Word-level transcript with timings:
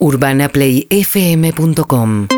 UrbanaPlayFM.com 0.00 2.28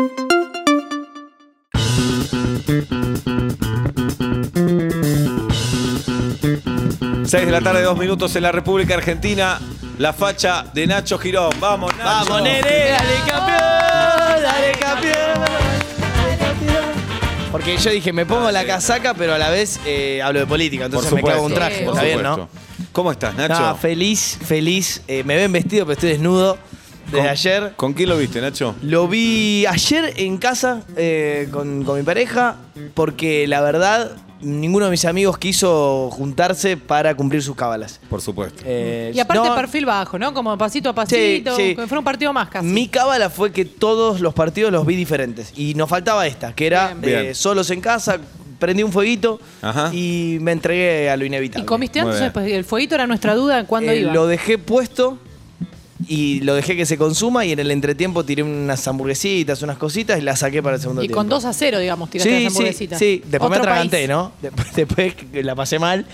6 7.23 7.45
de 7.45 7.51
la 7.51 7.61
tarde, 7.61 7.83
dos 7.83 7.95
minutos 7.97 8.35
en 8.35 8.43
la 8.43 8.51
República 8.51 8.95
Argentina. 8.95 9.59
La 9.99 10.11
facha 10.11 10.65
de 10.73 10.87
Nacho 10.87 11.19
Girón. 11.19 11.51
Vamos, 11.59 11.95
Nacho. 11.97 12.29
Vamos, 12.29 12.41
nene, 12.41 12.61
dale 12.61 13.15
campeón, 13.27 13.59
dale 14.41 14.71
campeón. 14.79 15.39
dale 15.39 16.37
campeón. 16.37 16.85
Porque 17.51 17.77
yo 17.77 17.91
dije, 17.91 18.11
me 18.11 18.25
pongo 18.25 18.49
la 18.49 18.65
casaca, 18.65 19.13
pero 19.13 19.35
a 19.35 19.37
la 19.37 19.51
vez 19.51 19.79
eh, 19.85 20.19
hablo 20.23 20.39
de 20.39 20.47
política, 20.47 20.85
entonces 20.85 21.13
me 21.13 21.21
clavo 21.21 21.43
un 21.43 21.51
supuesto, 21.51 21.69
traje, 21.69 21.85
por 21.85 21.93
está 21.93 22.05
bien, 22.05 22.23
¿no? 22.23 22.33
supuesto. 22.35 22.57
¿Cómo 22.91 23.11
estás, 23.11 23.35
Nacho? 23.35 23.59
No, 23.59 23.75
feliz, 23.75 24.39
feliz. 24.43 25.03
Eh, 25.07 25.23
me 25.23 25.35
ven 25.35 25.51
vestido, 25.51 25.85
pero 25.85 25.93
estoy 25.93 26.09
desnudo 26.09 26.57
desde 27.11 27.19
¿Con- 27.19 27.27
ayer. 27.29 27.73
¿Con 27.75 27.93
quién 27.93 28.09
lo 28.09 28.17
viste, 28.17 28.41
Nacho? 28.41 28.75
Lo 28.81 29.07
vi 29.07 29.65
ayer 29.65 30.13
en 30.17 30.37
casa 30.37 30.81
eh, 30.95 31.47
con, 31.51 31.83
con 31.83 31.97
mi 31.97 32.03
pareja, 32.03 32.55
porque 32.93 33.47
la 33.47 33.61
verdad, 33.61 34.11
ninguno 34.41 34.85
de 34.85 34.91
mis 34.91 35.05
amigos 35.05 35.37
quiso 35.37 36.09
juntarse 36.11 36.77
para 36.77 37.13
cumplir 37.15 37.43
sus 37.43 37.55
cábalas. 37.55 37.99
Por 38.09 38.21
supuesto. 38.21 38.63
Eh, 38.65 39.11
Y 39.13 39.19
aparte 39.19 39.47
no, 39.49 39.55
perfil 39.55 39.85
bajo, 39.85 40.17
¿no? 40.17 40.33
Como 40.33 40.57
pasito 40.57 40.89
a 40.89 40.93
pasito, 40.95 41.55
sí. 41.55 41.75
como 41.75 41.85
si 41.85 41.89
fuera 41.89 41.99
un 41.99 42.05
partido 42.05 42.33
más 42.33 42.49
casi. 42.49 42.65
Mi 42.65 42.87
cábala 42.87 43.29
fue 43.29 43.51
que 43.51 43.65
todos 43.65 44.19
los 44.21 44.33
partidos 44.33 44.71
los 44.71 44.85
vi 44.85 44.95
diferentes. 44.95 45.51
Y 45.55 45.73
nos 45.75 45.89
faltaba 45.89 46.25
esta, 46.27 46.53
que 46.53 46.65
era 46.67 46.87
Bien. 46.89 47.01
Bien. 47.01 47.25
eh, 47.27 47.33
solos 47.35 47.69
en 47.71 47.81
casa, 47.81 48.17
prendí 48.57 48.83
un 48.83 48.91
fueguito 48.91 49.39
Ajá. 49.61 49.89
y 49.93 50.37
me 50.41 50.51
entregué 50.51 51.09
a 51.09 51.17
lo 51.17 51.23
¿Y 51.23 51.27
inevitable. 51.27 51.65
comiste 51.65 51.99
Muy 52.01 52.09
antes 52.09 52.21
o 52.21 52.23
después? 52.25 52.47
El 52.51 52.63
fueguito 52.63 52.95
era 52.95 53.07
nuestra 53.07 53.33
duda 53.35 53.57
de 53.57 53.65
cuándo 53.65 53.91
Eh, 53.91 54.01
iba. 54.01 54.13
Lo 54.13 54.27
dejé 54.27 54.57
puesto 54.59 55.17
y 56.13 56.41
lo 56.41 56.55
dejé 56.55 56.75
que 56.75 56.85
se 56.85 56.97
consuma 56.97 57.45
y 57.45 57.53
en 57.53 57.59
el 57.59 57.71
entretiempo 57.71 58.25
tiré 58.25 58.43
unas 58.43 58.85
hamburguesitas, 58.87 59.61
unas 59.61 59.77
cositas 59.77 60.19
y 60.19 60.21
las 60.21 60.39
saqué 60.39 60.61
para 60.61 60.75
el 60.75 60.81
segundo 60.81 61.01
y 61.01 61.07
tiempo. 61.07 61.17
con 61.19 61.29
2 61.29 61.45
a 61.45 61.53
0, 61.53 61.79
digamos, 61.79 62.09
tiraste 62.09 62.29
sí, 62.29 62.43
las 62.43 62.51
sí, 62.53 62.57
hamburguesitas. 62.57 62.99
sí. 62.99 63.21
Después 63.25 63.49
me 63.49 63.57
Otro 63.57 63.69
atraganté, 63.71 63.97
país. 63.97 64.09
¿no? 64.09 64.31
Después, 64.41 64.73
después 64.75 65.15
que 65.15 65.43
la 65.43 65.55
pasé 65.55 65.79
mal. 65.79 66.05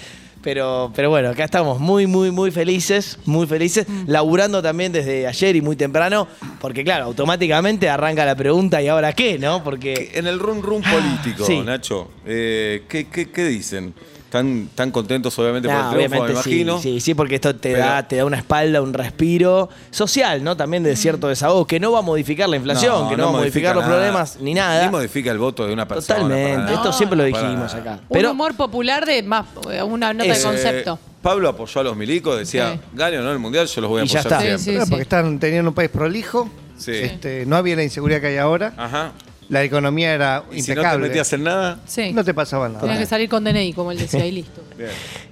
Pero, 0.44 0.92
pero 0.96 1.10
bueno, 1.10 1.30
acá 1.30 1.44
estamos 1.44 1.80
muy, 1.80 2.06
muy, 2.06 2.30
muy 2.30 2.52
felices, 2.52 3.18
muy 3.26 3.48
felices, 3.48 3.88
Mm. 3.90 4.04
laburando 4.08 4.62
también 4.62 4.92
desde 4.92 5.26
ayer 5.26 5.56
y 5.56 5.62
muy 5.62 5.76
temprano, 5.76 6.28
porque 6.62 6.84
claro, 6.84 7.06
automáticamente 7.06 7.90
arranca 7.90 8.24
la 8.24 8.36
pregunta, 8.36 8.82
¿y 8.82 8.88
ahora 8.88 9.12
qué? 9.14 9.40
¿No? 9.40 9.64
Porque 9.64 10.12
En 10.14 10.28
el 10.28 10.38
run 10.40 10.62
run 10.62 10.84
político, 10.84 11.44
sí. 11.44 11.60
Nacho, 11.62 12.12
eh, 12.26 12.84
¿qué, 12.88 13.08
qué, 13.08 13.30
qué 13.32 13.46
dicen? 13.46 13.94
¿Están, 14.28 14.68
están 14.70 14.92
contentos, 14.92 15.40
obviamente, 15.40 15.70
Nah, 15.70 15.90
por 15.90 16.02
el 16.02 16.08
triunfo, 16.10 16.10
me 16.16 16.20
obviamente 16.20 16.44
sí, 16.44 16.50
imagino? 16.62 16.82
sí, 16.82 17.00
sí, 17.00 17.14
porque 17.14 17.36
esto 17.36 17.56
te 17.56 17.72
Pero- 17.72 17.86
da, 17.86 18.06
te 18.06 18.18
da 18.18 18.26
una 18.26 18.36
espalda, 18.36 18.82
un 18.82 18.94
respiro 18.94 19.70
social, 19.90 20.44
¿no? 20.44 20.58
También 20.58 20.84
de 20.84 20.98
cierto 20.98 21.30
desahogo, 21.30 21.66
que 21.66 21.80
no 21.80 21.94
va 21.94 22.00
a 22.00 22.02
modificar 22.02 22.50
la 22.50 22.58
inflación, 22.58 23.08
que 23.08 23.16
no, 23.16 23.24
va 23.24 23.30
a 23.30 23.32
modificar 23.32 23.74
los 23.74 23.86
nada. 23.86 23.96
problemas 23.96 24.38
ni 24.42 24.54
nada. 24.54 24.84
Ni 24.86 24.92
modifica 24.92 25.32
el 25.32 25.38
voto 25.38 25.66
de 25.66 25.72
una 25.72 25.88
persona. 25.88 26.20
Totalmente, 26.20 26.74
esto 26.74 26.92
siempre 26.92 27.18
lo 27.18 27.24
dijimos 27.24 27.74
acá. 27.74 28.00
Un 28.10 28.26
humor 28.26 28.54
popular 28.56 29.06
de 29.06 29.24
más, 29.24 29.46
eh, 29.72 29.82
una 29.82 30.14
nota 30.14 30.34
de 30.34 30.42
concepto. 30.44 30.94
Eh, 31.02 31.08
Pablo 31.22 31.48
apoyó 31.48 31.80
a 31.80 31.84
los 31.86 31.96
milicos, 31.96 32.38
decía, 32.38 32.74
Sí. 32.74 32.80
gane 32.94 33.18
o 33.20 33.22
no 33.22 33.32
el 33.32 33.40
mundial, 33.40 33.66
yo 33.66 33.80
los 33.82 33.90
voy 33.90 34.02
a 34.02 34.04
Y 34.04 34.08
ya 34.08 34.20
apoyar 34.20 34.42
está. 34.44 34.58
Sí, 34.58 34.64
siempre. 34.66 34.84
sí. 34.86 34.90
porque 34.90 35.04
están, 35.04 35.40
tenían 35.40 35.66
un 35.66 35.74
país 35.74 35.90
prolijo, 35.90 36.50
Sí. 36.78 36.92
este, 36.94 37.46
no 37.46 37.56
había 37.56 37.78
la 37.78 37.84
inseguridad 37.84 38.20
que 38.20 38.28
hay 38.28 38.38
ahora, 38.38 38.74
Ajá. 38.78 39.12
La 39.50 39.64
economía 39.64 40.14
era 40.14 40.44
Y 40.52 40.62
si 40.62 40.72
no 40.72 40.76
te 40.76 40.82
impecable. 40.82 41.08
metías 41.08 41.34
en 41.34 41.44
nada, 41.44 41.80
Sí. 41.86 42.12
no 42.14 42.24
te 42.24 42.34
pasaba 42.34 42.68
nada. 42.68 42.82
Tenías 42.82 43.00
que 43.00 43.06
salir 43.06 43.30
con 43.30 43.44
DNI, 43.44 43.74
como 43.74 43.92
él 43.92 43.98
decía, 43.98 44.26
y 44.26 44.32
listo. 44.34 44.62
bien. 44.78 44.90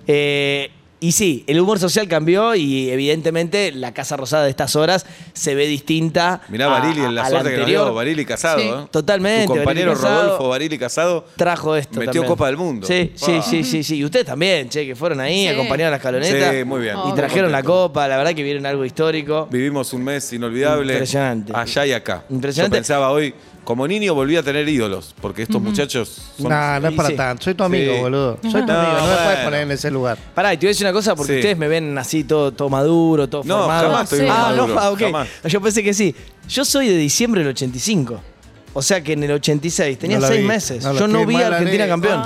Eh, 0.08 0.72
y 0.98 1.12
sí, 1.12 1.44
el 1.46 1.60
humor 1.60 1.78
social 1.78 2.08
cambió 2.08 2.56
y 2.56 2.90
evidentemente 2.90 3.72
la 3.74 3.94
Casa 3.94 4.16
Rosada 4.18 4.46
de 4.46 4.50
estas 4.50 4.76
horas 4.76 5.06
se 5.34 5.54
ve 5.54 5.68
distinta. 5.68 6.42
Mirá 6.48 6.66
a- 6.66 6.80
Barili 6.80 7.02
en 7.02 7.14
la 7.14 7.26
a 7.26 7.30
suerte 7.30 7.52
que 7.52 7.58
nos 7.58 7.66
dio, 7.68 7.80
anterior. 7.80 7.96
Barili 7.96 8.26
casado. 8.26 8.60
Sí. 8.60 8.68
¿eh? 8.68 8.88
Totalmente, 8.90 9.46
Tu 9.48 9.54
compañero 9.56 9.90
Barili 9.92 10.02
casado. 10.04 10.24
Rodolfo 10.24 10.50
Barili 10.50 10.78
casado. 10.80 11.26
Trajo 11.36 11.76
esto. 11.76 12.00
Metió 12.00 12.14
también. 12.14 12.26
Copa 12.28 12.48
del 12.48 12.58
Mundo. 12.58 12.88
Sí, 12.88 13.12
sí, 13.14 13.34
Ah. 13.38 13.42
sí, 13.44 13.64
sí, 13.66 13.84
sí. 13.84 13.98
Y 13.98 14.06
ustedes 14.06 14.26
también, 14.26 14.70
che, 14.70 14.86
que 14.88 14.96
fueron 14.96 15.20
ahí, 15.20 15.42
Sí. 15.44 15.48
acompañaron 15.50 15.88
a 15.88 15.92
la 15.92 15.98
escaloneta. 15.98 16.52
Sí, 16.54 16.64
muy 16.64 16.82
bien. 16.82 16.96
Y 16.96 17.12
Oh, 17.12 17.14
trajeron 17.14 17.52
la 17.52 17.62
Contento. 17.62 17.88
copa, 17.90 18.08
la 18.08 18.18
verdad 18.18 18.34
que 18.34 18.42
vieron 18.44 18.66
algo 18.66 18.86
histórico. 18.86 19.48
Vivimos 19.52 19.92
un 19.94 20.04
mes 20.04 20.32
inolvidable. 20.34 20.94
Impresionante. 20.94 21.52
Allá 21.54 21.86
y 21.86 21.92
acá. 21.92 22.24
Impresionante. 22.30 22.78
Yo 22.78 22.80
pensaba 22.80 23.12
hoy, 23.12 23.34
como 23.66 23.88
niño 23.88 24.14
volví 24.14 24.38
a 24.38 24.44
tener 24.44 24.70
ídolos, 24.70 25.14
porque 25.20 25.42
estos 25.44 25.62
muchachos 25.62 26.22
son... 26.40 26.48
Nah, 26.50 26.80
no 26.80 26.88
es 26.90 26.94
para 26.96 27.10
sí. 27.10 27.16
tanto. 27.16 27.44
Soy 27.44 27.54
tu 27.56 27.64
amigo, 27.64 27.94
Sí. 27.96 28.00
boludo. 28.00 28.40
Soy 28.44 28.52
tu 28.62 28.68
No, 28.68 28.74
amigo. 28.80 28.94
No 28.94 29.02
me 29.02 29.08
bueno. 29.08 29.24
puedes 29.26 29.40
poner 29.44 29.62
en 29.64 29.72
ese 29.72 29.92
lugar. 29.92 30.18
Pará, 30.34 30.54
y 30.54 30.58
te 30.58 30.66
voy 30.66 30.70
a 30.70 30.72
decir 30.72 30.86
una 30.86 30.94
cosa 30.94 31.16
porque 31.16 31.34
Sí. 31.34 31.40
ustedes 31.40 31.58
me 31.58 31.68
ven 31.68 31.98
así 31.98 32.24
todo, 32.24 32.52
todo 32.54 32.70
maduro, 32.70 33.28
todo 33.28 33.42
No, 33.44 33.58
formado. 33.58 33.88
jamás 33.90 34.04
estoy 34.04 34.20
Sí. 34.20 34.26
Ah, 34.30 34.54
maduro, 34.56 34.68
no, 34.68 34.80
ah, 34.80 34.92
ok. 34.92 35.00
jamás. 35.00 35.28
Yo 35.46 35.60
pensé 35.62 35.84
que 35.84 35.94
sí. 35.94 36.16
Yo 36.48 36.64
soy 36.64 36.88
de 36.88 36.98
diciembre 36.98 37.42
del 37.42 37.50
85. 37.50 38.22
O 38.78 38.82
sea 38.82 39.02
que 39.02 39.14
en 39.14 39.24
el 39.24 39.32
86 39.32 39.98
tenía 39.98 40.20
No 40.20 40.28
seis 40.28 40.42
vi. 40.42 40.46
meses. 40.48 40.84
No 40.84 40.94
yo 40.94 41.08
no 41.08 41.26
vi 41.26 41.36
a 41.38 41.48
Argentina 41.48 41.86
ley, 41.86 41.88
campeón. 41.90 42.22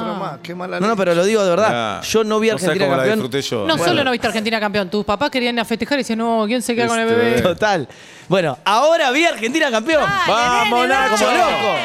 No, 0.57 0.79
no, 0.87 0.95
pero 0.97 1.13
lo 1.13 1.23
digo 1.23 1.43
de 1.43 1.49
verdad. 1.51 2.01
Yo 2.01 2.23
no 2.23 2.39
vi 2.39 2.49
a 2.49 2.53
Argentina 2.53 2.87
campeón. 2.87 3.29
yo. 3.41 3.67
No 3.67 3.77
Bueno. 3.77 3.83
solo 3.85 4.03
no 4.03 4.11
viste 4.11 4.25
a 4.25 4.29
Argentina 4.29 4.59
campeón, 4.59 4.89
tus 4.89 5.05
papás 5.05 5.29
querían 5.29 5.53
ir 5.55 5.61
a 5.61 5.65
festejar 5.65 5.99
y 5.99 6.01
decían, 6.01 6.17
no, 6.17 6.45
¿quién 6.47 6.63
se 6.63 6.73
queda 6.73 6.87
con 6.87 6.97
el 6.99 7.07
Este, 7.07 7.15
bebé? 7.21 7.41
Total. 7.43 7.87
Bueno, 8.27 8.57
ahora 8.65 9.11
vi 9.11 9.25
a 9.25 9.29
Argentina 9.29 9.69
campeón. 9.69 10.03
¡Vamos, 10.27 10.87
Nacho! 10.87 11.23
Como 11.23 11.37
loco. 11.37 11.75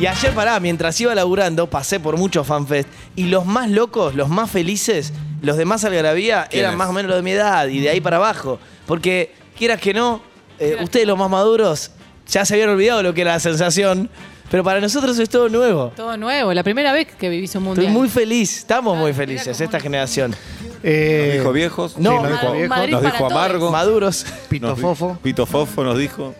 Y 0.00 0.06
ayer, 0.06 0.32
pará, 0.34 0.58
mientras 0.58 1.00
iba 1.00 1.14
laburando, 1.14 1.70
pasé 1.70 2.00
por 2.00 2.16
muchos 2.16 2.44
fanfest. 2.44 2.88
Y 3.14 3.26
los 3.26 3.46
más 3.46 3.70
locos, 3.70 4.16
los 4.16 4.28
más 4.28 4.50
felices, 4.50 5.12
los 5.40 5.56
de 5.56 5.66
más 5.66 5.84
algarabía, 5.84 6.48
eran 6.50 6.76
más 6.76 6.88
o 6.88 6.92
menos 6.92 7.10
los 7.10 7.18
de 7.18 7.22
mi 7.22 7.30
edad 7.30 7.68
y 7.68 7.78
de 7.78 7.90
ahí 7.90 8.00
para 8.00 8.16
abajo. 8.16 8.58
Porque, 8.86 9.32
quieras 9.56 9.80
que 9.80 9.94
no, 9.94 10.20
eh, 10.58 10.78
ustedes 10.82 11.06
los 11.06 11.16
más 11.16 11.30
maduros 11.30 11.92
ya 12.28 12.44
se 12.44 12.54
habían 12.54 12.70
olvidado 12.70 13.02
lo 13.02 13.14
que 13.14 13.22
era 13.22 13.32
la 13.32 13.40
sensación. 13.40 14.08
Pero 14.50 14.62
para 14.62 14.78
nosotros 14.80 15.18
es 15.18 15.28
todo 15.30 15.48
nuevo. 15.48 15.92
Todo 15.96 16.16
nuevo, 16.16 16.52
la 16.52 16.62
primera 16.62 16.92
vez 16.92 17.08
que 17.18 17.28
vivís 17.28 17.54
un 17.56 17.64
mundial. 17.64 17.86
Estoy 17.86 17.98
muy 18.00 18.08
feliz, 18.08 18.58
estamos 18.58 18.96
muy 18.96 19.12
felices, 19.12 19.58
esta 19.60 19.80
generación. 19.80 20.36
Eh, 20.82 21.24
Nos 21.28 21.38
dijo 21.38 21.52
viejos. 21.52 21.98
No, 21.98 22.10
Sí, 22.10 22.16
nos 22.22 22.30
dijo 22.30 22.46
Un 22.52 22.56
viejo. 22.58 22.68
Madrid 22.68 22.92
Nos 22.92 23.02
para 23.02 23.12
dijo 23.14 23.28
todos. 23.28 23.40
amargo. 23.40 23.70
Maduros. 23.72 24.26
Pito 24.50 24.66
Nos 24.68 24.76
di- 24.76 24.82
fofo. 24.82 25.18
Pito 25.22 25.46
Fofo 25.46 25.82
nos 25.82 25.98
dijo. 25.98 26.34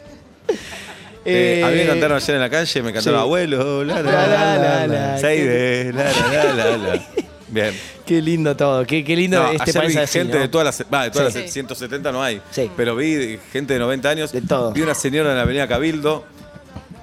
Eh, 1.26 1.62
a 1.64 1.68
mí 1.70 1.76
me 1.76 1.86
cantaron 1.86 2.18
ayer 2.18 2.34
en 2.34 2.40
la 2.42 2.50
calle, 2.50 2.82
me 2.82 2.92
cantaron 2.92 3.18
sí. 3.20 3.22
abuelo, 3.22 3.82
la 3.82 4.02
la 4.02 4.02
La, 4.02 4.26
la, 4.26 4.56
la 4.86 4.86
la, 4.86 6.54
la, 6.54 6.76
la. 6.76 7.02
Bien. 7.54 7.80
Qué 8.04 8.20
lindo 8.20 8.56
todo, 8.56 8.84
qué, 8.84 9.04
qué 9.04 9.14
lindo 9.14 9.40
No, 9.42 9.50
este 9.52 9.62
ayer 9.70 9.74
país 9.82 9.94
vi 9.94 10.00
así, 10.02 10.18
gente 10.18 10.34
¿no? 10.34 10.40
de 10.42 10.48
todas 10.48 10.64
las, 10.64 10.86
va, 10.92 11.04
de 11.04 11.10
todas 11.12 11.32
Sí. 11.32 11.40
las 11.42 11.52
170 11.52 12.10
no 12.12 12.22
hay, 12.22 12.42
Sí. 12.50 12.70
pero 12.76 12.96
vi 12.96 13.38
gente 13.52 13.74
de 13.74 13.78
90 13.78 14.10
años, 14.10 14.32
De 14.32 14.42
todo. 14.42 14.72
vi 14.72 14.82
una 14.82 14.94
señora 14.94 15.30
en 15.30 15.36
la 15.36 15.42
avenida 15.42 15.68
Cabildo 15.68 16.24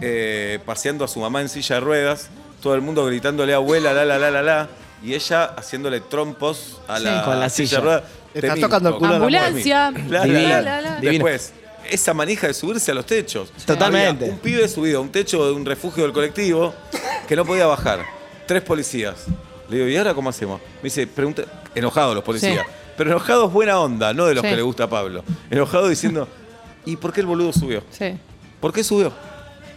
eh, 0.02 0.60
paseando 0.66 1.06
a 1.06 1.08
su 1.08 1.20
mamá 1.20 1.42
en 1.42 1.48
silla 1.50 1.76
de 1.76 1.80
ruedas, 1.82 2.30
todo 2.62 2.76
el 2.76 2.82
mundo 2.82 3.06
gritándole 3.06 3.54
abuela, 3.54 3.94
la 3.94 4.04
la 4.04 4.18
la 4.20 4.30
la 4.32 4.42
la, 4.42 4.70
y 5.04 5.14
ella 5.14 5.46
haciéndole 5.46 6.02
trompos 6.02 6.80
a 6.88 6.98
Sí. 6.98 7.04
la, 7.06 7.24
Con 7.24 7.40
la 7.40 7.50
silla 7.50 7.78
de 7.78 7.84
ruedas. 7.84 8.04
Está 8.34 8.56
tocando 8.56 8.90
el 8.90 8.96
culo 8.96 9.08
a 9.08 9.12
la 9.12 9.16
Ambulancia. 9.18 9.92
La, 9.92 10.20
la, 10.20 10.24
Divino. 10.26 10.50
la. 10.50 10.62
La, 10.62 10.62
la, 10.62 10.82
la. 10.82 10.96
Divino. 11.02 11.26
Después, 11.26 11.54
esa 11.90 12.14
manija 12.14 12.48
de 12.48 12.54
subirse 12.54 12.92
a 12.92 12.94
los 12.94 13.06
techos. 13.06 13.52
Totalmente. 13.66 14.26
Había 14.26 14.34
un 14.36 14.40
pibe 14.40 14.68
subido 14.68 15.00
a 15.00 15.02
un 15.02 15.12
techo 15.12 15.46
de 15.46 15.52
un 15.54 15.66
refugio 15.66 16.04
del 16.04 16.14
colectivo 16.14 16.74
que 17.28 17.36
no 17.36 17.46
podía 17.46 17.66
bajar. 17.68 18.06
Tres 18.48 18.62
policías. 18.64 19.16
Le 19.72 19.78
digo, 19.78 19.90
¿y 19.90 19.96
ahora 19.98 20.14
cómo 20.14 20.30
hacemos? 20.30 20.60
Me 20.78 20.84
dice, 20.84 21.08
pregunta, 21.08 21.44
enojados 21.74 22.14
los 22.14 22.24
policías. 22.24 22.66
Sí. 22.66 22.74
Pero 22.98 23.10
enojados 23.12 23.52
buena 23.54 23.80
onda, 23.80 24.14
no 24.14 24.26
de 24.26 24.36
los 24.36 24.44
Sí. 24.44 24.50
que 24.50 24.56
le 24.58 24.62
gusta 24.62 24.84
a 24.84 24.90
Pablo. 24.90 25.24
Enojados 25.50 25.90
diciendo, 25.90 26.28
¿y 26.86 26.98
por 26.98 27.14
qué 27.14 27.22
el 27.22 27.26
boludo 27.28 27.54
subió? 27.54 27.82
Sí. 27.90 28.18
¿Por 28.60 28.74
qué 28.74 28.84
subió? 28.84 29.12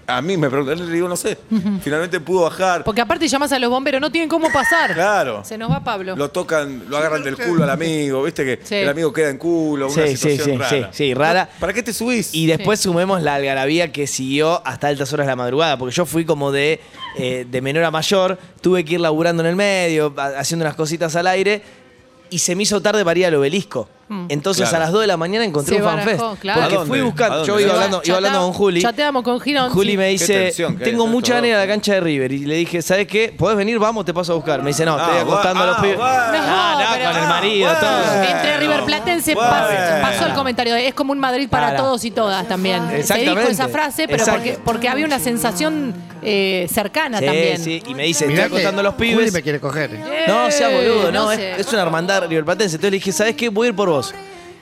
A 0.07 0.21
mí 0.21 0.37
me 0.37 0.51
preguntan, 0.51 0.85
le 0.87 0.93
digo, 0.93 1.09
no 1.09 1.17
sé. 1.17 1.39
Finalmente 1.83 2.21
pudo 2.21 2.43
bajar. 2.43 2.85
Porque 2.85 3.01
aparte 3.01 3.27
llamás 3.27 3.53
a 3.53 3.59
los 3.59 3.71
bomberos, 3.71 4.01
no 4.01 4.11
tienen 4.13 4.29
cómo 4.29 4.51
pasar. 4.53 4.93
Claro. 4.95 5.43
Se 5.45 5.57
nos 5.57 5.71
va 5.71 5.83
Pablo. 5.83 6.15
Lo 6.17 6.31
tocan, 6.31 6.85
lo 6.89 6.97
agarran 6.99 7.23
del 7.23 7.37
culo 7.37 7.65
al 7.65 7.71
amigo, 7.71 8.23
viste 8.23 8.45
que 8.45 8.61
Sí. 8.65 8.75
el 8.77 8.89
amigo 8.89 9.13
queda 9.13 9.31
en 9.31 9.39
culo, 9.39 9.87
una 9.87 9.95
Sí, 10.07 10.11
sí, 10.11 10.17
situación 10.17 10.47
sí, 10.47 10.57
rara. 10.59 10.69
sí, 10.93 11.05
sí, 11.09 11.15
rara. 11.15 11.49
¿Para 11.59 11.73
qué 11.73 11.83
te 11.83 11.93
subís? 11.93 12.35
Y 12.35 12.47
después 12.47 12.81
sumemos 12.81 13.23
la 13.23 13.37
algarabía 13.37 13.93
que 13.93 14.07
siguió 14.07 14.61
hasta 14.67 14.89
altas 14.89 15.13
horas 15.13 15.27
de 15.27 15.33
la 15.33 15.37
madrugada, 15.37 15.79
porque 15.79 15.95
yo 15.95 16.05
fui 16.05 16.25
como 16.25 16.53
de, 16.53 16.81
eh, 17.17 17.47
de 17.51 17.61
menor 17.63 17.85
a 17.85 17.91
mayor, 17.91 18.39
tuve 18.61 18.85
que 18.85 18.95
ir 18.95 19.01
laburando 19.01 19.43
en 19.43 19.49
el 19.49 19.57
medio, 19.57 20.15
haciendo 20.37 20.65
unas 20.67 20.77
cositas 20.77 21.17
al 21.17 21.27
aire, 21.29 21.63
y 22.31 22.39
se 22.41 22.55
me 22.55 22.65
hizo 22.65 22.81
tarde 22.83 23.05
para 23.05 23.19
ir 23.19 23.27
al 23.27 23.35
obelisco. 23.37 23.89
Mm. 24.09 24.27
Entonces 24.29 24.69
Claro. 24.69 24.77
a 24.85 24.87
las 24.87 24.93
2 24.93 25.01
de 25.03 25.07
la 25.07 25.17
mañana 25.17 25.45
encontré 25.45 25.77
Se 25.77 25.83
un 25.83 25.89
fanfest. 25.89 26.19
barajó, 26.21 26.37
claro. 26.37 26.61
Porque 26.61 26.75
¿A 26.75 26.79
dónde? 26.79 26.91
fui 26.91 27.01
¿A 27.01 27.05
buscando, 27.05 27.37
dónde? 27.39 27.49
yo 27.49 27.61
iba 27.61 27.73
hablando, 27.73 28.03
iba 28.05 28.17
hablando 28.17 28.39
con 28.41 28.53
Juli. 28.53 28.83
Chateamos 28.83 29.23
con 29.23 29.41
Girón. 29.41 29.71
Juli 29.71 29.97
me 29.97 30.09
dice, 30.09 30.35
tensión 30.45 30.77
que 30.77 30.85
hay 30.85 30.91
tengo 30.91 31.05
entre 31.05 31.15
mucha 31.15 31.25
estos 31.27 31.35
ganas 31.37 31.43
de 31.43 31.49
ir 31.49 31.55
a 31.55 31.59
la 31.59 31.65
dos". 31.65 31.73
cancha 31.73 31.95
de 31.95 32.01
River. 32.01 32.33
Y 32.33 32.39
le 32.45 32.55
dije, 32.57 32.83
¿sabes 32.83 33.07
qué? 33.07 33.35
¿Podés 33.37 33.57
venir? 33.57 33.79
Vamos, 33.79 34.05
te 34.05 34.13
paso 34.13 34.33
a 34.33 34.35
buscar. 34.37 34.61
Me 34.63 34.69
dice, 34.69 34.85
no, 34.85 34.99
estoy 34.99 35.17
Ah, 35.17 35.21
acostando 35.23 35.63
a 35.63 35.67
los 35.67 35.79
ah, 35.79 35.83
pibes. 35.83 35.99
Ah, 36.01 36.77
no, 36.79 36.95
pero- 36.99 37.11
con 37.13 37.23
el 37.23 37.29
marido, 37.29 37.71
Ah, 37.71 37.81
todo. 37.81 38.23
Entre 38.25 38.57
River 38.59 38.85
Platense 38.85 39.35
Bueno. 39.35 39.51
pas- 39.51 40.01
pasó 40.03 40.27
el 40.27 40.33
comentario. 40.35 40.75
de, 40.75 40.87
Es 40.89 40.95
como 40.95 41.13
un 41.13 41.19
Madrid 41.19 41.49
para 41.49 41.69
Para. 41.69 41.79
todos 41.79 42.05
y 42.05 42.11
todas 42.11 42.47
también. 42.47 42.81
Se 42.83 42.89
dijo 42.97 43.01
Exactamente. 43.01 43.53
esa 43.53 43.69
frase, 43.69 44.07
pero 44.07 44.19
Exacto. 44.19 44.41
porque, 44.41 44.59
porque 44.65 44.89
había 44.89 45.07
una 45.07 45.19
sensación 45.19 45.95
eh, 46.27 46.67
cercana 46.73 47.19
Sí, 47.19 47.25
también. 47.27 47.59
sí. 47.63 47.83
Y 47.87 47.95
me 47.95 48.05
dice, 48.05 48.27
Mirá 48.27 48.45
estoy 48.45 48.59
acostando 48.61 48.81
a 48.81 48.85
los 48.85 48.95
Juli 48.95 49.11
pibes. 49.11 49.33
me 49.33 49.43
quiere 49.43 49.61
coger. 49.61 49.91
Eh, 49.95 50.25
No, 50.27 50.51
seas 50.51 50.73
boludo, 50.73 51.13
no, 51.13 51.25
no 51.27 51.33
es, 51.33 51.39
sé. 51.39 51.61
es 51.61 51.71
una 51.73 51.83
hermandad 51.83 52.27
riverplatense. 52.27 52.77
Entonces 52.77 52.91
le 52.93 52.97
dije, 52.97 53.13
¿sabes 53.13 53.35
qué? 53.37 53.51
Voy 53.51 53.67
a 53.67 53.71
ir 53.71 53.77
por 53.77 53.91
vos. 53.97 54.15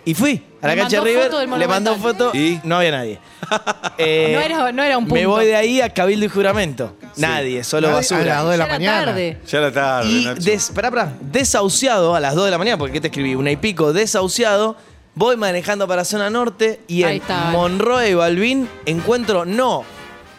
Y 0.04 0.14
fui 0.14 0.42
a 0.60 0.66
la 0.66 0.74
Le 0.74 0.80
cancha 0.80 0.96
de 0.96 1.00
mandó 1.00 1.10
River, 1.10 1.24
foto 1.26 1.38
del 1.38 1.50
le 1.60 1.68
mandó 1.68 1.90
Monumental. 1.96 2.26
foto 2.30 2.36
¿Y? 2.36 2.60
no 2.64 2.76
había 2.76 2.90
nadie. 2.90 3.18
Eh, 3.98 4.32
No 4.34 4.40
era- 4.40 4.72
no 4.72 4.82
era 4.82 4.98
un 4.98 5.04
Me 5.04 5.10
punto. 5.10 5.28
voy 5.28 5.46
de 5.46 5.54
ahí 5.54 5.80
a 5.80 5.90
Cabildo 5.90 6.24
y 6.26 6.28
Juramento. 6.28 6.96
Nadie, 7.16 7.62
solo 7.62 7.86
Nadie, 7.88 7.96
basura. 8.00 8.20
a 8.20 8.24
las 8.24 8.42
dos 8.42 8.50
de 8.52 8.56
la 8.58 8.64
Ya 8.64 8.68
era 8.70 8.78
mañana. 8.78 9.04
tarde. 9.06 9.38
Ya 9.46 9.58
era 9.58 9.72
tarde, 9.72 10.08
Y 10.10 10.24
Nacho. 10.24 10.42
des, 10.42 10.70
pará, 10.74 10.90
pará, 10.90 11.12
desahuciado 11.20 12.14
a 12.16 12.20
las 12.20 12.34
2 12.34 12.46
de 12.46 12.50
la 12.50 12.58
mañana, 12.58 12.78
porque 12.78 12.94
¿qué 12.94 13.00
te 13.00 13.08
escribí? 13.08 13.34
Una 13.36 13.50
y 13.52 13.56
pico, 13.56 13.92
desahuciado. 13.92 14.76
Voy 15.14 15.36
manejando 15.36 15.86
para 15.86 16.04
zona 16.04 16.30
norte 16.30 16.80
y 16.88 17.04
Ahí 17.04 17.16
en 17.16 17.22
está. 17.22 17.50
Monroe 17.50 18.08
y 18.10 18.14
Balvin 18.14 18.66
encuentro 18.86 19.44
no 19.44 19.84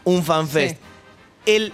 un 0.04 0.24
fanfest, 0.24 0.78
el 1.46 1.72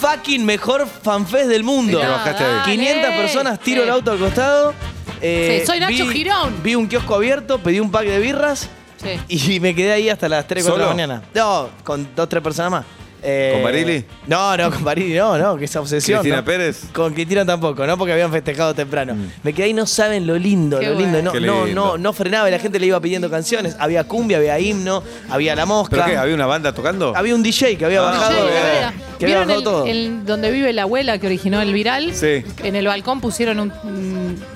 fucking 0.00 0.44
mejor 0.46 0.86
fanfest 0.86 1.48
del 1.48 1.64
mundo. 1.64 1.98
Y 1.98 2.00
te 2.00 2.06
bajaste 2.08 2.44
ahí. 2.44 2.50
Dale. 2.54 2.72
500 2.72 3.10
personas, 3.16 3.58
tiro 3.60 3.82
Sí. 3.82 3.88
el 3.88 3.90
auto 3.94 4.12
al 4.12 4.18
costado. 4.18 4.74
Eh, 5.20 5.58
Sí, 5.60 5.66
soy 5.66 5.80
Nacho 5.80 6.06
vi- 6.06 6.12
Girón. 6.12 6.54
Vi 6.62 6.74
un 6.74 6.86
kiosco 6.88 7.14
abierto, 7.14 7.58
pedí 7.58 7.80
un 7.80 7.90
pack 7.90 8.06
de 8.06 8.18
birras 8.18 8.68
Sí. 9.02 9.18
y 9.54 9.60
me 9.60 9.74
quedé 9.74 9.92
ahí 9.92 10.08
hasta 10.08 10.28
las 10.28 10.46
3, 10.46 10.64
4 10.64 10.78
de 10.78 10.84
la 10.88 10.94
mañana. 10.94 11.22
No, 11.34 11.68
con 11.84 12.08
dos, 12.14 12.28
tres 12.28 12.42
personas 12.42 12.70
más. 12.70 12.84
Eh, 13.22 13.50
¿Con 13.52 13.64
Barili? 13.64 14.02
No, 14.28 14.56
no, 14.56 14.70
con 14.70 14.82
Barili 14.82 15.12
no, 15.12 15.36
no, 15.36 15.54
que 15.58 15.66
esa 15.66 15.78
obsesión. 15.82 16.20
¿Cristina 16.20 16.38
¿no? 16.38 16.44
Pérez? 16.46 16.84
Con 16.90 17.12
Cristina 17.12 17.44
tampoco, 17.44 17.86
¿no? 17.86 17.98
Porque 17.98 18.14
habían 18.14 18.32
festejado 18.32 18.72
temprano. 18.74 19.14
Me 19.42 19.52
quedé 19.52 19.64
ahí, 19.66 19.72
no 19.74 19.84
saben 19.84 20.26
lo 20.26 20.38
lindo, 20.38 20.78
Qué 20.78 20.86
lo 20.86 20.94
lindo. 20.94 21.30
bueno. 21.30 21.34
No, 21.38 21.66
no, 21.66 21.74
no, 21.74 21.98
no 21.98 22.12
frenaba 22.14 22.48
y 22.48 22.52
la 22.52 22.58
gente 22.58 22.80
le 22.80 22.86
iba 22.86 22.98
pidiendo 22.98 23.28
canciones. 23.28 23.76
Había 23.78 24.04
cumbia, 24.04 24.38
había 24.38 24.58
himno, 24.58 25.02
había 25.28 25.54
la 25.54 25.66
mosca. 25.66 25.96
¿Pero 25.96 26.06
qué? 26.08 26.16
¿Había 26.16 26.34
una 26.34 26.46
banda 26.46 26.72
tocando? 26.72 27.12
Había 27.14 27.34
un 27.34 27.42
DJ 27.42 27.76
que 27.76 27.84
había 27.84 28.00
Ah, 28.00 28.04
bajado. 28.04 28.46
Que 28.48 28.56
había 28.56 28.94
¿Vieron 29.18 29.42
bajado 29.48 29.58
el, 29.58 29.64
todo. 29.64 29.86
el- 29.86 30.24
donde 30.24 30.50
vive 30.50 30.72
la 30.72 30.82
abuela 30.84 31.18
que 31.18 31.26
originó 31.26 31.60
el 31.60 31.74
viral? 31.74 32.14
Sí. 32.14 32.42
En 32.64 32.74
el 32.74 32.86
balcón 32.86 33.20
pusieron 33.20 33.60
un, 33.60 33.70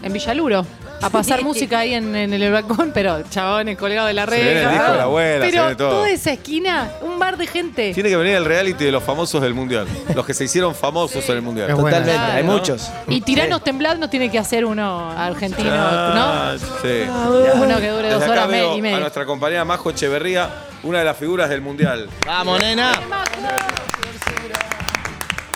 en 0.02 0.12
Villaluro 0.12 0.66
a 1.02 1.10
pasar 1.10 1.42
música 1.42 1.80
ahí 1.80 1.92
en, 1.92 2.14
en 2.16 2.32
el 2.32 2.50
balcón, 2.52 2.92
pero 2.94 3.22
chabones 3.28 3.76
colgados 3.76 4.08
de 4.08 4.14
la 4.14 4.24
Se 4.24 4.30
red. 4.30 4.42
viene 4.42 4.62
el 4.62 4.70
disco 4.70 4.92
de 4.92 4.96
la 4.96 5.02
abuela, 5.02 5.44
se 5.44 5.50
Pero 5.50 5.76
todo. 5.76 5.90
toda 5.90 6.08
esa 6.10 6.32
esquina, 6.32 6.90
un 7.02 7.18
bar 7.18 7.36
de 7.36 7.46
gente. 7.46 7.92
Tiene 7.92 8.08
que 8.08 8.16
venir 8.16 8.36
el 8.36 8.44
reality 8.44 8.84
de 8.84 8.92
los 8.92 9.02
famosos 9.02 9.42
del 9.42 9.52
mundial. 9.52 9.86
Los 10.14 10.24
que 10.24 10.32
se 10.32 10.44
hicieron 10.44 10.74
famosos 10.74 11.28
en 11.28 11.36
el 11.36 11.42
mundial. 11.42 11.68
Es. 11.70 11.76
Totalmente, 11.76 12.12
hay 12.12 12.42
muchos. 12.44 12.90
Y 13.08 13.20
tiranos 13.20 13.62
temblando 13.62 14.08
tiene 14.08 14.30
que 14.30 14.38
hacer 14.38 14.64
uno 14.64 15.10
argentino, 15.10 15.70
Ah, 15.74 16.54
Sí. 16.82 17.02
¿no? 17.06 17.62
Uno 17.64 17.78
que 17.80 17.88
dure 17.90 18.10
dos 18.10 18.22
acá 18.22 18.32
horas 18.32 18.48
veo 18.48 18.76
y 18.76 18.78
a 18.78 18.82
media. 18.82 19.00
nuestra 19.00 19.26
compañera 19.26 19.64
Majo 19.64 19.90
Echeverría, 19.90 20.48
una 20.84 21.00
de 21.00 21.04
las 21.04 21.16
figuras 21.18 21.50
del 21.50 21.60
mundial. 21.60 22.08
Vamos, 22.26 22.58
nena. 22.60 22.92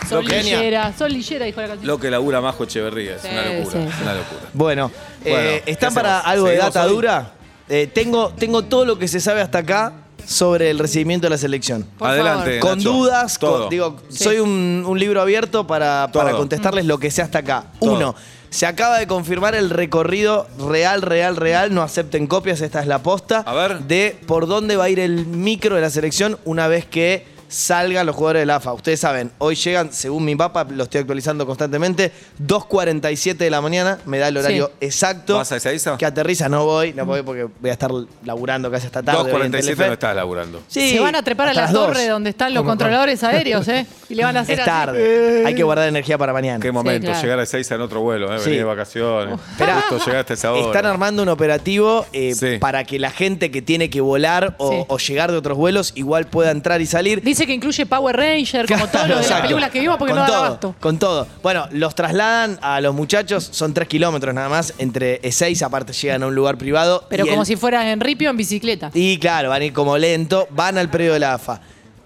Sol 0.08 0.24
Lo 0.24 0.30
genia. 0.30 0.56
lillera, 0.58 0.92
sol 0.96 1.12
lillera, 1.12 1.44
dijo 1.46 1.60
la 1.60 1.68
canción. 1.68 1.86
Lo 1.86 1.98
que 2.00 2.10
labura 2.10 2.40
Majo 2.40 2.64
Echeverría, 2.64 3.16
es 3.16 3.22
Sí, 3.22 3.28
una 3.30 3.42
locura. 3.44 3.70
sí. 3.72 3.78
es 3.88 4.00
Una 4.02 4.14
locura. 4.14 4.40
Bueno, 4.54 4.90
eh, 5.24 5.30
Bueno, 5.30 5.48
¿qué 5.64 5.70
¿están 5.70 5.94
para 5.94 6.20
algo 6.20 6.46
de 6.46 6.52
¿Seguimos 6.52 6.74
data 6.74 6.86
hoy? 6.86 6.92
dura? 6.94 7.30
Eh, 7.68 7.90
tengo, 7.92 8.30
tengo 8.30 8.62
todo 8.62 8.84
lo 8.86 8.98
que 8.98 9.08
se 9.08 9.20
sabe 9.20 9.40
hasta 9.42 9.58
acá 9.58 9.92
sobre 10.24 10.70
el 10.70 10.78
recibimiento 10.78 11.26
de 11.26 11.30
la 11.30 11.38
selección. 11.38 11.86
Por 11.98 12.08
Adelante. 12.08 12.60
con 12.60 12.78
Nacho. 12.78 12.92
dudas, 12.92 13.38
con- 13.38 13.68
digo, 13.68 13.96
Sí. 14.08 14.24
soy 14.24 14.38
un, 14.40 14.84
un 14.86 14.98
libro 14.98 15.20
abierto 15.20 15.66
para, 15.66 16.10
para 16.12 16.32
contestarles 16.32 16.84
lo 16.86 16.98
que 16.98 17.10
sé 17.10 17.22
hasta 17.22 17.38
acá. 17.40 17.64
Todo. 17.80 17.92
Uno, 17.92 18.14
se 18.50 18.64
acaba 18.66 18.98
de 18.98 19.06
confirmar 19.06 19.54
el 19.54 19.68
recorrido 19.70 20.46
real, 20.58 21.02
real, 21.02 21.36
real, 21.36 21.74
no 21.74 21.82
acepten 21.82 22.26
copias, 22.26 22.60
esta 22.62 22.80
es 22.80 22.86
la 22.86 23.02
posta, 23.02 23.40
A 23.40 23.52
ver. 23.54 23.80
de 23.80 24.18
por 24.26 24.46
dónde 24.46 24.76
va 24.76 24.84
a 24.84 24.88
ir 24.88 25.00
el 25.00 25.26
micro 25.26 25.74
de 25.76 25.82
la 25.82 25.90
selección 25.90 26.38
una 26.46 26.66
vez 26.68 26.86
que 26.86 27.26
salgan 27.48 28.06
los 28.06 28.14
jugadores 28.14 28.42
del 28.42 28.50
AFA. 28.50 28.72
Ustedes 28.72 29.00
saben, 29.00 29.30
hoy 29.38 29.54
llegan, 29.54 29.92
según 29.92 30.24
mi 30.24 30.34
mapa, 30.34 30.64
lo 30.68 30.84
estoy 30.84 31.00
actualizando 31.00 31.46
constantemente, 31.46 32.12
2.47 32.46 33.36
de 33.36 33.50
la 33.50 33.60
mañana, 33.60 33.98
me 34.06 34.18
da 34.18 34.28
el 34.28 34.36
horario 34.36 34.70
exacto. 34.80 35.36
¿Vas 35.36 35.52
a 35.52 35.56
Ezeiza? 35.56 35.96
Que 35.96 36.06
aterriza, 36.06 36.48
no 36.48 36.64
voy, 36.64 36.92
no 36.92 37.06
voy 37.06 37.22
porque 37.22 37.44
voy 37.60 37.70
a 37.70 37.72
estar 37.72 37.90
laburando 38.24 38.70
casi 38.70 38.86
hasta 38.86 39.02
tarde. 39.02 39.32
hoy 39.32 39.42
en 39.46 39.52
2.47 39.52 39.60
Telefe. 39.60 39.86
no 39.86 39.92
estás 39.92 40.16
laburando. 40.16 40.62
Sí, 40.68 40.90
Se 40.92 41.00
van 41.00 41.14
a 41.14 41.22
trepar 41.22 41.48
a 41.48 41.54
la 41.54 41.66
dos. 41.68 41.86
torre 41.88 42.08
donde 42.08 42.30
están 42.30 42.52
los 42.54 42.64
controladores 42.64 43.22
aéreos, 43.24 43.66
¿eh? 43.68 43.86
Y 44.08 44.14
le 44.14 44.24
van 44.24 44.36
a 44.36 44.40
hacer 44.40 44.54
Es 44.54 44.60
así. 44.60 44.70
tarde. 44.70 45.42
Hay 45.46 45.54
que 45.54 45.62
guardar 45.62 45.88
energía 45.88 46.18
para 46.18 46.32
mañana. 46.32 46.60
Qué 46.60 46.72
momento, 46.72 47.06
claro. 47.06 47.22
llegar 47.22 47.38
a 47.38 47.42
Ezeiza 47.42 47.74
en 47.74 47.80
otro 47.80 48.00
vuelo, 48.00 48.34
¿eh? 48.34 48.38
Sí. 48.38 48.44
venir 48.46 48.58
de 48.60 48.64
vacaciones. 48.64 49.38
Esperá. 49.52 49.82
Justo 49.88 50.10
llegaste 50.10 50.32
a 50.32 50.34
esa 50.34 50.52
hora. 50.52 50.66
Están 50.66 50.86
armando 50.86 51.22
un 51.22 51.28
operativo 51.28 52.06
eh, 52.12 52.34
Sí. 52.34 52.58
para 52.58 52.84
que 52.84 52.98
la 52.98 53.10
gente 53.10 53.50
que 53.50 53.62
tiene 53.62 53.90
que 53.90 54.00
volar 54.00 54.54
o, 54.58 54.70
Sí. 54.70 54.84
o 54.88 54.98
llegar 54.98 55.30
de 55.30 55.38
otros 55.38 55.56
vuelos 55.56 55.92
igual 55.94 56.26
pueda 56.26 56.50
entrar 56.50 56.80
y 56.80 56.86
salir. 56.86 57.22
Dice 57.22 57.37
que 57.46 57.54
incluye 57.54 57.86
Power 57.86 58.16
Ranger, 58.16 58.66
como 58.66 58.86
Claro, 58.86 58.90
todos 58.92 59.08
los 59.08 59.20
de 59.22 59.28
las 59.30 59.40
películas 59.42 59.70
que 59.70 59.80
vimos, 59.80 59.96
porque 59.98 60.12
con 60.12 60.20
no 60.22 60.26
todo, 60.26 60.36
abasto. 60.44 60.74
Con 60.80 60.98
todo. 60.98 61.26
Bueno, 61.42 61.66
los 61.72 61.94
trasladan 61.94 62.58
a 62.62 62.80
los 62.80 62.94
muchachos, 62.94 63.48
son 63.52 63.72
tres 63.74 63.88
kilómetros 63.88 64.34
nada 64.34 64.48
más, 64.48 64.74
entre 64.78 65.20
seis, 65.32 65.62
aparte 65.62 65.92
llegan 65.92 66.22
a 66.22 66.26
un 66.26 66.34
lugar 66.34 66.56
privado. 66.58 67.04
Pero 67.08 67.26
como 67.26 67.42
el- 67.42 67.46
si 67.46 67.56
fueras 67.56 67.84
en 67.86 68.00
ripio 68.00 68.30
en 68.30 68.36
bicicleta. 68.36 68.90
Y 68.94 69.18
claro, 69.18 69.48
van 69.50 69.62
a 69.62 69.64
ir 69.64 69.72
como 69.72 69.96
lento, 69.98 70.46
van 70.50 70.78
al 70.78 70.90
predio 70.90 71.12
de 71.12 71.18
la 71.20 71.34
AFA. 71.34 71.60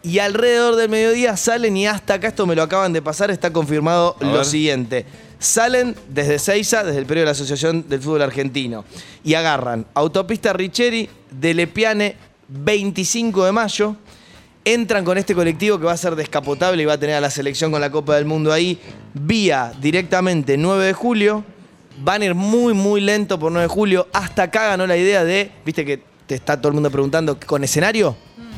Y 0.04 0.18
alrededor 0.18 0.74
del 0.76 0.88
mediodía 0.88 1.36
salen 1.36 1.76
y 1.76 1.86
hasta 1.86 2.14
acá, 2.14 2.26
esto 2.28 2.44
me 2.46 2.56
lo 2.56 2.62
acaban 2.64 2.92
de 2.92 3.00
pasar, 3.00 3.30
está 3.30 3.52
confirmado 3.52 4.16
A 4.20 4.24
lo 4.24 4.32
ver. 4.32 4.44
siguiente. 4.44 5.06
Salen 5.38 5.94
desde 6.08 6.38
Seiza, 6.40 6.82
desde 6.84 6.98
el 6.98 7.06
predio 7.06 7.22
de 7.22 7.26
la 7.26 7.32
Asociación 7.32 7.88
del 7.88 8.00
Fútbol 8.00 8.22
Argentino, 8.22 8.84
y 9.24 9.34
agarran 9.34 9.86
autopista 9.94 10.52
Richeri 10.52 11.08
de 11.30 11.54
Lepiane 11.54 12.16
25 12.48 13.44
de 13.44 13.52
mayo, 13.52 13.96
entran 14.64 15.04
con 15.04 15.18
este 15.18 15.34
colectivo 15.34 15.78
que 15.78 15.86
va 15.86 15.92
a 15.92 15.96
ser 15.96 16.16
descapotable 16.16 16.82
y 16.82 16.86
va 16.86 16.94
a 16.94 16.98
tener 16.98 17.16
a 17.16 17.20
la 17.20 17.30
selección 17.30 17.70
con 17.70 17.80
la 17.80 17.90
Copa 17.90 18.16
del 18.16 18.24
Mundo 18.24 18.52
ahí, 18.52 18.78
vía 19.14 19.72
directamente 19.80 20.56
9 20.56 20.86
de 20.86 20.92
julio, 20.92 21.44
van 21.98 22.22
a 22.22 22.26
ir 22.26 22.34
muy, 22.34 22.74
muy 22.74 23.00
lento 23.00 23.38
por 23.38 23.52
9 23.52 23.68
de 23.68 23.74
julio. 23.74 24.08
Hasta 24.12 24.44
acá 24.44 24.68
ganó 24.68 24.86
la 24.86 24.96
idea 24.96 25.24
de, 25.24 25.50
viste 25.64 25.84
que 25.84 26.02
te 26.26 26.34
está 26.34 26.56
todo 26.56 26.68
el 26.68 26.74
mundo 26.74 26.90
preguntando, 26.90 27.38
¿con 27.40 27.64
escenario? 27.64 28.16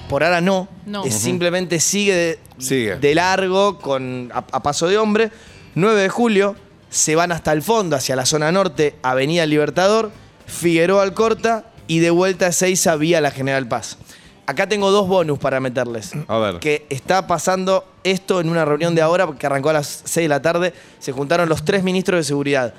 Por 0.08 0.22
ahora 0.22 0.40
no. 0.40 0.68
No. 0.84 1.04
Es. 1.04 1.14
Simplemente 1.14 1.80
sigue 1.80 2.14
de, 2.14 2.38
Sigue. 2.58 2.96
de 2.96 3.14
largo, 3.14 3.78
con, 3.78 4.30
a, 4.34 4.38
a 4.38 4.62
paso 4.62 4.86
de 4.86 4.98
hombre. 4.98 5.30
9 5.74 6.02
de 6.02 6.08
julio, 6.08 6.56
se 6.90 7.16
van 7.16 7.32
hasta 7.32 7.52
el 7.52 7.62
fondo, 7.62 7.96
hacia 7.96 8.14
la 8.14 8.26
zona 8.26 8.52
norte, 8.52 8.94
Avenida 9.02 9.46
Libertador, 9.46 10.12
Figueroa 10.46 11.02
Alcorta 11.02 11.64
y 11.86 11.98
de 11.98 12.10
vuelta 12.10 12.46
a 12.46 12.52
Seiza 12.52 12.94
vía 12.96 13.20
la 13.20 13.30
General 13.30 13.66
Paz. 13.66 13.98
Acá 14.46 14.68
tengo 14.68 14.90
dos 14.90 15.08
bonus 15.08 15.38
para 15.38 15.58
meterles. 15.60 16.12
A 16.28 16.38
ver. 16.38 16.58
Que 16.58 16.86
está 16.90 17.26
pasando 17.26 17.84
esto 18.04 18.40
en 18.40 18.48
una 18.50 18.64
reunión 18.64 18.94
de 18.94 19.00
ahora, 19.02 19.26
que 19.38 19.46
arrancó 19.46 19.70
a 19.70 19.74
las 19.74 20.02
6 20.04 20.24
de 20.24 20.28
la 20.28 20.42
tarde. 20.42 20.74
Se 20.98 21.12
juntaron 21.12 21.48
los 21.48 21.64
tres 21.64 21.82
ministros 21.82 22.18
de 22.20 22.24
seguridad: 22.24 22.74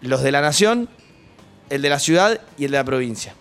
los 0.00 0.22
de 0.22 0.32
la 0.32 0.40
Nación, 0.40 0.88
el 1.68 1.82
de 1.82 1.90
la 1.90 1.98
ciudad 1.98 2.40
y 2.56 2.64
el 2.64 2.70
de 2.70 2.78
la 2.78 2.84
provincia. 2.84 3.34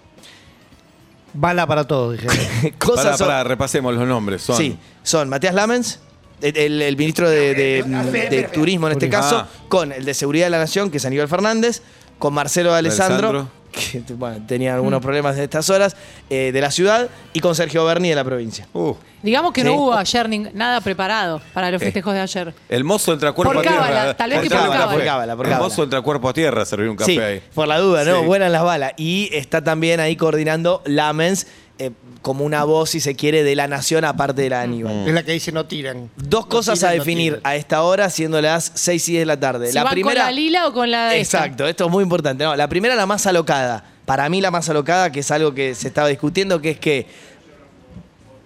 Bala 1.34 1.66
para 1.66 1.86
todos, 1.88 2.14
dije. 2.20 2.74
Cosas 2.78 3.18
son- 3.18 3.28
pará, 3.28 3.44
repasemos 3.46 3.94
los 3.96 4.06
nombres. 4.08 4.42
Son 4.42 4.58
Sí, 4.58 4.78
son 5.04 5.30
Matías 5.30 5.54
Lamens, 5.54 6.00
el, 6.42 6.58
el- 6.58 6.82
el 6.82 6.98
ministro 6.98 7.30
de, 7.30 7.54
de- 7.56 7.84
de 8.30 8.44
Turismo 8.54 8.88
en 8.88 8.94
este 8.94 9.10
caso, 9.10 9.38
Ah. 9.38 9.48
con 9.70 9.94
el 9.94 10.04
de 10.04 10.14
Seguridad 10.14 10.48
de 10.48 10.50
la 10.52 10.60
Nación, 10.60 10.92
que 10.92 10.98
es 10.98 11.06
Aníbal 11.06 11.30
Fernández, 11.30 11.82
con 12.20 12.34
Marcelo 12.34 12.74
Alessandro. 12.74 13.48
Que 13.72 14.02
bueno, 14.16 14.44
tenía 14.48 14.76
algunos 14.76 15.02
problemas 15.02 15.38
en 15.38 15.44
estas 15.44 15.70
horas, 15.70 15.96
eh, 16.30 16.52
de 16.54 16.62
la 16.62 16.72
ciudad, 16.72 17.10
y 17.34 17.40
con 17.40 17.56
Sergio 17.56 17.86
Berni 17.86 18.10
de 18.10 18.16
la 18.16 18.24
provincia. 18.24 18.68
Uh, 18.74 18.94
Digamos 19.24 19.52
que 19.54 19.62
Sí. 19.62 19.68
no 19.68 19.76
hubo 19.76 19.94
ayer 19.94 20.28
nada 20.54 20.82
preparado 20.82 21.42
para 21.54 21.70
los 21.70 21.80
festejos 21.82 22.14
de 22.14 22.22
ayer. 22.22 22.54
el 22.70 22.84
mozo 22.84 23.14
entra 23.14 23.32
cuerpo 23.34 23.54
Por 23.54 23.60
a 23.60 23.62
tierra. 23.70 23.78
cábala, 23.88 24.18
tal 24.18 24.30
vez 24.32 24.42
que 24.42 24.50
por 24.50 24.58
cábala. 24.60 24.92
Por 24.92 25.04
cábala, 25.04 25.36
por 25.36 25.46
El 25.46 25.52
cábala. 25.52 25.68
mozo 25.70 25.84
entra 25.84 26.02
cuerpo 26.02 26.30
a 26.30 26.34
tierra 26.34 26.62
a 26.64 26.66
servir 26.66 26.90
un 26.90 26.96
café 26.96 27.12
Sí, 27.14 27.20
ahí. 27.20 27.44
por 27.54 27.68
la 27.68 27.78
duda, 27.78 28.04
¿no? 28.04 28.22
Sí. 28.22 28.26
Buenas 28.26 28.52
las 28.52 28.64
balas. 28.64 28.94
Y 28.98 29.30
está 29.34 29.64
también 29.64 30.00
ahí 30.00 30.16
coordinando 30.16 30.82
Lamens 30.86 31.46
eh, 31.80 31.92
como 32.22 32.46
una 32.46 32.64
voz, 32.64 32.92
si 32.92 33.00
se 33.00 33.16
quiere, 33.16 33.44
de 33.44 33.56
la 33.56 33.68
Nación, 33.68 34.06
aparte 34.06 34.44
de 34.44 34.50
la 34.50 34.60
de 34.60 34.64
Aníbal. 34.66 35.08
Es 35.08 35.14
la 35.14 35.24
que 35.24 35.32
dice 35.32 35.52
no 35.52 35.66
tiran. 35.66 36.10
Dos 36.16 36.44
No 36.46 36.50
cosas 36.50 36.80
tiran, 36.80 36.92
a 36.92 36.96
definir 36.96 37.40
a 37.44 37.56
esta 37.56 37.82
hora, 37.84 38.10
siendo 38.10 38.40
las 38.42 38.72
6 38.76 39.10
y 39.10 39.12
10 39.14 39.22
de 39.22 39.26
la 39.26 39.40
tarde. 39.40 39.68
Si 39.68 39.74
la 39.74 39.84
van 39.84 39.94
primera. 39.94 40.22
con 40.22 40.26
la 40.28 40.32
lila 40.32 40.68
o 40.68 40.74
con 40.74 40.92
la 40.92 41.10
de 41.10 41.20
esta. 41.22 41.40
Exacto, 41.40 41.68
esto 41.68 41.86
es 41.86 41.92
muy 41.92 42.04
importante. 42.04 42.44
No, 42.44 42.56
la 42.56 42.68
primera, 42.68 42.96
la 42.96 43.06
más 43.06 43.26
alocada. 43.26 43.84
Para 44.06 44.28
mí, 44.30 44.42
la 44.42 44.52
más 44.52 44.70
alocada, 44.70 45.12
que 45.12 45.22
es 45.22 45.32
algo 45.32 45.54
que 45.54 45.74
se 45.76 45.88
estaba 45.88 46.08
discutiendo, 46.08 46.62
que 46.62 46.72
es 46.72 46.80
que 46.80 47.08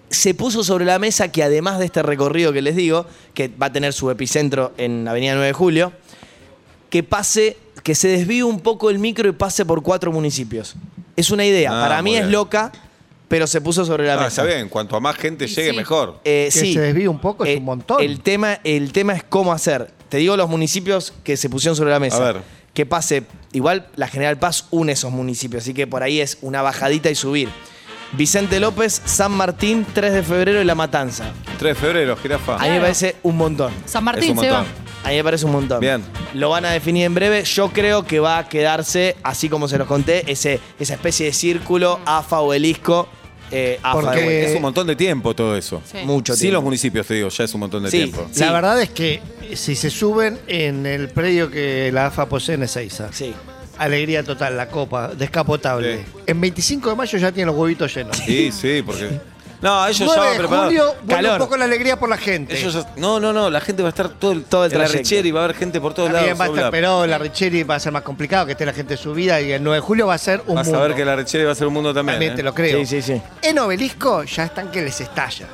se 0.08 0.34
puso 0.34 0.62
sobre 0.62 0.84
la 0.84 0.98
mesa 0.98 1.28
que 1.32 1.42
además 1.42 1.78
de 1.78 1.86
este 1.86 2.02
recorrido 2.02 2.52
que 2.52 2.62
les 2.62 2.76
digo, 2.76 3.06
que 3.34 3.48
va 3.48 3.66
a 3.66 3.72
tener 3.72 3.92
su 3.92 4.10
epicentro 4.10 4.72
en 4.78 5.06
Avenida 5.08 5.32
9 5.34 5.48
de 5.48 5.52
Julio, 5.52 5.92
que 6.90 7.02
pase, 7.02 7.56
que 7.82 7.94
se 7.94 8.08
desvíe 8.08 8.42
un 8.44 8.60
poco 8.60 8.88
el 8.90 8.98
micro 9.00 9.28
y 9.28 9.32
pase 9.32 9.64
por 9.66 9.82
cuatro 9.82 10.12
municipios. 10.12 10.76
Es 11.16 11.30
una 11.30 11.44
idea. 11.44 11.70
Ah, 11.76 11.88
Para 11.88 12.02
mí 12.02 12.16
es 12.16 12.26
loca, 12.26 12.70
pero 13.28 13.46
se 13.46 13.60
puso 13.60 13.84
sobre 13.84 14.06
la 14.06 14.14
Ah, 14.14 14.16
mesa. 14.24 14.28
está 14.28 14.44
bien, 14.44 14.68
cuanto 14.68 14.96
a 14.96 15.00
más 15.00 15.16
gente 15.16 15.46
llegue, 15.46 15.70
sí. 15.70 15.76
mejor. 15.76 16.20
Eh, 16.24 16.48
Que 16.52 16.60
sí. 16.60 16.74
se 16.74 16.80
desvíe 16.80 17.08
un 17.08 17.18
poco 17.20 17.44
es 17.44 17.50
Eh, 17.54 17.56
un 17.58 17.64
montón. 17.64 18.00
El 18.02 18.20
tema, 18.20 18.60
el 18.64 18.92
tema 18.92 19.14
es 19.14 19.24
cómo 19.24 19.52
hacer. 19.52 19.90
Te 20.08 20.18
digo 20.18 20.36
los 20.36 20.48
municipios 20.48 21.12
que 21.24 21.36
se 21.36 21.50
pusieron 21.50 21.74
sobre 21.76 21.90
la 21.90 21.98
mesa. 22.00 22.16
A 22.18 22.32
ver. 22.32 22.42
Que 22.72 22.86
pase, 22.86 23.24
igual 23.52 23.88
la 23.96 24.06
General 24.06 24.38
Paz 24.38 24.66
une 24.70 24.92
esos 24.92 25.10
municipios, 25.10 25.62
así 25.62 25.72
que 25.74 25.86
por 25.86 26.02
ahí 26.02 26.20
es 26.20 26.38
una 26.42 26.62
bajadita 26.62 27.10
y 27.10 27.14
subir. 27.14 27.48
Vicente 28.12 28.60
López, 28.60 29.02
San 29.04 29.32
Martín, 29.32 29.84
3 29.92 30.12
de 30.12 30.22
febrero 30.22 30.60
y 30.62 30.64
La 30.64 30.74
Matanza. 30.74 31.32
3 31.58 31.74
de 31.74 31.80
febrero, 31.80 32.16
jirafa. 32.16 32.56
A 32.56 32.62
mí 32.64 32.68
me 32.70 32.80
parece 32.80 33.16
un 33.22 33.36
montón. 33.36 33.72
San 33.84 34.00
Es 34.00 34.04
Martín 34.04 34.30
un 34.32 34.38
se 34.44 34.50
va. 34.50 34.58
montón. 34.58 34.86
A 35.04 35.08
mí 35.10 35.16
me 35.16 35.24
parece 35.24 35.44
un 35.46 35.52
montón. 35.52 35.80
Bien. 35.80 36.02
Lo 36.34 36.50
van 36.50 36.64
a 36.64 36.70
definir 36.70 37.04
en 37.04 37.14
breve. 37.14 37.44
Yo 37.44 37.70
creo 37.72 38.04
que 38.04 38.18
va 38.20 38.38
a 38.38 38.48
quedarse, 38.48 39.16
así 39.22 39.48
como 39.48 39.68
se 39.68 39.78
los 39.78 39.86
conté, 39.86 40.30
ese, 40.30 40.60
esa 40.78 40.94
especie 40.94 41.26
de 41.26 41.32
círculo 41.32 42.00
AFA 42.04 42.40
obelisco. 42.40 43.08
Eh, 43.50 43.78
AFA 43.82 43.92
Porque- 44.00 44.16
de 44.18 44.24
vuelta. 44.24 44.48
Es 44.50 44.56
un 44.56 44.62
montón 44.62 44.86
de 44.86 44.96
tiempo 44.96 45.34
todo 45.34 45.56
eso. 45.56 45.80
Sí. 45.90 45.98
Mucho 46.04 46.34
Sin 46.34 46.40
tiempo. 46.42 46.54
los 46.56 46.64
municipios, 46.64 47.06
te 47.06 47.14
digo, 47.14 47.28
ya 47.28 47.44
es 47.44 47.54
un 47.54 47.60
montón 47.60 47.82
de 47.84 47.90
Sí. 47.90 47.98
tiempo. 47.98 48.26
Sí. 48.32 48.40
La 48.40 48.52
verdad 48.52 48.80
es 48.82 48.90
que 48.90 49.20
si 49.54 49.76
se 49.76 49.90
suben 49.90 50.38
en 50.48 50.84
el 50.86 51.08
predio 51.08 51.50
que 51.50 51.90
la 51.92 52.06
AFA 52.06 52.28
posee 52.28 52.56
en 52.56 52.64
Ezeiza, 52.64 53.12
Sí. 53.12 53.32
alegría 53.78 54.22
total, 54.24 54.56
la 54.56 54.68
copa, 54.68 55.08
descapotable. 55.14 55.98
Sí. 55.98 56.02
En 56.26 56.40
25 56.40 56.90
de 56.90 56.96
mayo 56.96 57.18
ya 57.18 57.30
tienen 57.32 57.48
los 57.54 57.56
huevitos 57.56 57.94
llenos. 57.94 58.16
Sí, 58.16 58.50
sí, 58.52 58.82
porque. 58.84 59.20
No, 59.62 59.86
ellos 59.86 59.98
ya 60.00 60.04
9 60.06 60.20
van 60.20 60.32
de 60.32 60.38
preparados. 60.38 60.66
julio, 60.68 60.84
vuelve 61.02 61.14
Calor. 61.14 61.32
un 61.32 61.38
poco 61.38 61.56
la 61.56 61.64
alegría 61.64 61.98
por 61.98 62.08
la 62.08 62.16
gente. 62.18 62.58
Ellos 62.58 62.74
ya- 62.74 62.86
no, 62.96 63.18
no, 63.20 63.32
no, 63.32 63.48
la 63.50 63.60
gente 63.60 63.82
va 63.82 63.88
a 63.88 63.90
estar 63.90 64.08
todo 64.10 64.32
el, 64.32 64.44
Todo 64.44 64.64
el 64.66 64.72
en 64.72 64.78
la 64.78 64.84
trayecto. 64.84 65.08
Richeri, 65.08 65.30
va 65.30 65.40
a 65.40 65.44
haber 65.44 65.56
gente 65.56 65.80
por 65.80 65.94
todos 65.94 66.08
También 66.10 66.26
lados. 66.36 66.40
va 66.40 66.44
a 66.44 66.48
estar 66.48 66.60
Oblap. 66.64 66.70
Perón, 66.72 67.10
la 67.10 67.18
Richeri 67.18 67.62
va 67.62 67.74
a 67.76 67.80
ser 67.80 67.92
más 67.92 68.02
complicado, 68.02 68.46
que 68.46 68.52
esté 68.52 68.66
la 68.66 68.72
gente 68.72 68.96
subida 68.96 69.40
y 69.40 69.52
el 69.52 69.62
9 69.62 69.76
de 69.76 69.80
julio 69.80 70.06
va 70.06 70.14
a 70.14 70.18
ser 70.18 70.42
un 70.46 70.54
Vas 70.56 70.66
mundo. 70.66 70.80
a 70.82 70.86
ver 70.86 70.94
que 70.96 71.04
la 71.04 71.16
Richeri 71.16 71.44
va 71.44 71.52
a 71.52 71.54
ser 71.54 71.66
un 71.66 71.72
mundo 71.74 71.94
también. 71.94 72.14
También 72.16 72.32
¿eh? 72.32 72.36
te 72.36 72.42
lo 72.42 72.54
creo. 72.54 72.78
Sí, 72.80 72.86
sí, 72.86 73.02
sí. 73.02 73.22
En 73.42 73.58
Obelisco 73.58 74.24
ya 74.24 74.44
están 74.44 74.70
que 74.70 74.82
les 74.82 75.00
estalla. 75.00 75.46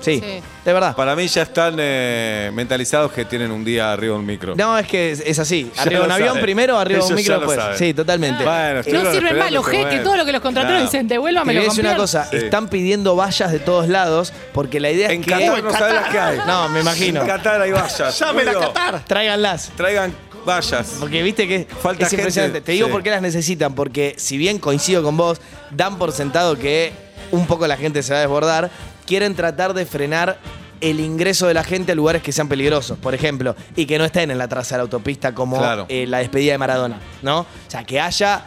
Sí, 0.00 0.20
Sí. 0.20 0.42
de 0.64 0.72
verdad. 0.72 0.94
Para 0.96 1.14
mí 1.16 1.26
ya 1.28 1.42
están 1.42 1.76
eh, 1.78 2.50
mentalizados 2.54 3.12
que 3.12 3.24
tienen 3.24 3.50
un 3.50 3.64
día 3.64 3.92
arriba 3.92 4.14
de 4.14 4.20
un 4.20 4.26
micro. 4.26 4.54
No, 4.56 4.76
es 4.78 4.86
que 4.86 5.12
es, 5.12 5.20
es 5.24 5.38
así. 5.38 5.70
Ya 5.74 5.82
Arriba 5.82 6.00
de 6.00 6.06
un 6.06 6.12
avión 6.12 6.28
saben. 6.28 6.42
primero, 6.42 6.78
arriba 6.78 6.98
de 7.00 7.04
un 7.04 7.12
Ellos 7.12 7.16
micro 7.20 7.34
ya 7.34 7.40
lo 7.40 7.46
después. 7.46 7.58
saben. 7.64 7.78
Sí, 7.78 7.94
totalmente. 7.94 8.44
Bueno, 8.44 8.76
No 8.78 8.82
sirven 8.82 9.38
más 9.38 9.52
los 9.52 9.62
esperando, 9.62 9.62
G, 9.62 9.70
que 9.70 9.82
bueno. 9.84 10.02
todo 10.04 10.16
lo 10.16 10.24
que 10.24 10.32
los 10.32 10.40
contrataron 10.40 10.76
Claro. 10.76 10.90
dicen, 10.90 11.08
Te 11.08 11.14
devuélvame 11.14 11.52
voy 11.54 11.62
a 11.62 11.68
decir 11.68 11.84
una 11.84 11.96
cosa, 11.96 12.26
Sí. 12.30 12.36
están 12.36 12.68
pidiendo 12.68 13.16
vallas 13.16 13.52
de 13.52 13.58
todos 13.58 13.88
lados 13.88 14.32
porque 14.52 14.80
la 14.80 14.90
idea 14.90 15.10
En 15.10 15.20
es 15.20 15.26
que 15.26 15.32
Qatar 15.32 15.62
no 15.62 15.70
sabes 15.72 15.94
las 15.94 16.08
que 16.10 16.18
hay. 16.18 16.38
No, 16.46 16.68
me 16.68 16.80
imagino. 16.80 17.20
En 17.22 17.26
Qatar 17.26 17.60
hay 17.60 17.72
vallas. 17.72 18.18
¡Llamen 18.20 18.48
a 18.48 18.52
Qatar! 18.54 19.04
tráiganlas. 19.06 19.70
Traigan 19.76 20.14
vallas. 20.46 20.96
Porque 20.98 21.22
viste 21.22 21.46
que 21.46 21.66
Falta 21.82 22.04
es 22.04 22.10
gente. 22.10 22.22
impresionante. 22.22 22.60
Te 22.62 22.72
digo 22.72 22.86
Sí. 22.86 22.92
por 22.92 23.02
qué 23.02 23.10
las 23.10 23.20
necesitan, 23.22 23.74
porque 23.74 24.14
si 24.16 24.38
bien 24.38 24.58
coincido 24.58 25.02
con 25.02 25.16
vos, 25.16 25.40
dan 25.70 25.98
por 25.98 26.12
sentado 26.12 26.56
que 26.58 26.92
un 27.30 27.46
poco 27.46 27.66
la 27.66 27.76
gente 27.76 28.02
se 28.02 28.12
va 28.12 28.18
a 28.18 28.22
desbordar, 28.22 28.70
quieren 29.10 29.34
tratar 29.34 29.74
de 29.74 29.84
frenar 29.86 30.38
el 30.80 31.00
ingreso 31.00 31.48
de 31.48 31.54
la 31.54 31.64
gente 31.64 31.90
a 31.90 31.94
lugares 31.96 32.22
que 32.22 32.30
sean 32.30 32.48
peligrosos, 32.48 32.96
por 32.96 33.12
ejemplo, 33.12 33.56
y 33.74 33.84
que 33.86 33.98
no 33.98 34.04
estén 34.04 34.30
en 34.30 34.38
la 34.38 34.46
traza 34.46 34.76
de 34.76 34.78
la 34.78 34.82
autopista 34.82 35.34
como 35.34 35.58
Claro. 35.58 35.86
eh, 35.88 36.06
la 36.06 36.18
despedida 36.18 36.52
de 36.52 36.58
Maradona, 36.58 37.00
¿no? 37.22 37.40
O 37.40 37.46
sea, 37.66 37.82
que 37.82 37.98
haya 38.00 38.44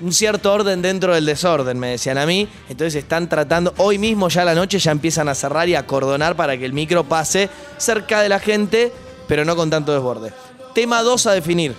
un 0.00 0.12
cierto 0.12 0.52
orden 0.52 0.82
dentro 0.82 1.12
del 1.14 1.26
desorden, 1.26 1.80
me 1.80 1.88
decían 1.88 2.16
a 2.18 2.26
mí. 2.26 2.48
Entonces 2.68 2.94
están 3.02 3.28
tratando, 3.28 3.74
hoy 3.78 3.98
mismo 3.98 4.28
ya 4.28 4.42
a 4.42 4.44
la 4.44 4.54
noche 4.54 4.78
ya 4.78 4.92
empiezan 4.92 5.28
a 5.28 5.34
cerrar 5.34 5.68
y 5.68 5.74
a 5.74 5.80
acordonar 5.80 6.36
para 6.36 6.56
que 6.56 6.64
el 6.64 6.72
micro 6.72 7.02
pase 7.02 7.50
cerca 7.76 8.22
de 8.22 8.28
la 8.28 8.38
gente, 8.38 8.92
pero 9.26 9.44
no 9.44 9.56
con 9.56 9.68
tanto 9.68 9.92
desborde. 9.92 10.32
Tema 10.76 11.02
2 11.02 11.26
a 11.26 11.32
definir. 11.32 11.74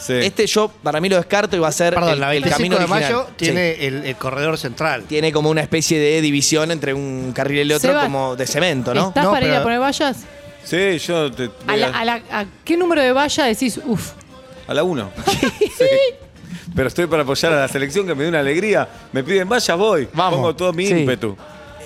Sí. 0.00 0.12
Este 0.14 0.46
yo 0.46 0.68
para 0.82 1.00
mí 1.00 1.08
lo 1.08 1.16
descarto 1.16 1.56
y 1.56 1.58
va 1.58 1.68
a 1.68 1.72
ser 1.72 1.92
Perdón, 1.94 2.10
el, 2.12 2.20
la 2.20 2.34
el 2.34 2.42
25 2.42 2.56
camino 2.56 2.76
de 2.76 2.84
original. 2.84 3.02
mayo 3.02 3.26
Sí. 3.30 3.34
tiene 3.36 3.86
el, 3.86 4.04
el 4.06 4.16
corredor 4.16 4.56
central. 4.56 5.02
Tiene 5.08 5.32
como 5.32 5.50
una 5.50 5.60
especie 5.60 5.98
de 5.98 6.20
división 6.20 6.70
entre 6.70 6.94
un 6.94 7.32
carril 7.34 7.58
y 7.58 7.60
el 7.62 7.72
otro, 7.72 7.90
Seba, 7.90 8.04
como 8.04 8.36
de 8.36 8.46
cemento, 8.46 8.94
¿no? 8.94 9.08
¿Estás 9.08 9.24
No, 9.24 9.30
para 9.32 9.46
ir 9.46 9.54
a 9.54 9.62
poner 9.62 9.80
vallas? 9.80 10.18
Sí, 10.64 10.98
yo 10.98 11.32
te. 11.32 11.44
¿A, 11.44 11.48
voy 11.66 11.76
la- 11.80 11.86
a- 11.88 12.00
a 12.00 12.04
la- 12.04 12.22
a 12.30 12.44
qué 12.64 12.76
número 12.76 13.02
de 13.02 13.12
vallas 13.12 13.46
decís, 13.48 13.80
uff? 13.84 14.12
A 14.68 14.74
la 14.74 14.82
1. 14.84 15.10
Pero 16.74 16.88
estoy 16.88 17.06
para 17.06 17.22
apoyar 17.22 17.52
a 17.52 17.60
la 17.60 17.68
selección 17.68 18.06
que 18.06 18.14
me 18.14 18.22
dio 18.22 18.28
una 18.28 18.40
alegría. 18.40 18.88
Me 19.12 19.24
piden 19.24 19.48
vallas, 19.48 19.76
voy. 19.76 20.08
Vamos. 20.12 20.34
Pongo 20.36 20.54
todo 20.54 20.72
mi 20.72 20.86
Sí. 20.86 20.94
ímpetu. 20.94 21.36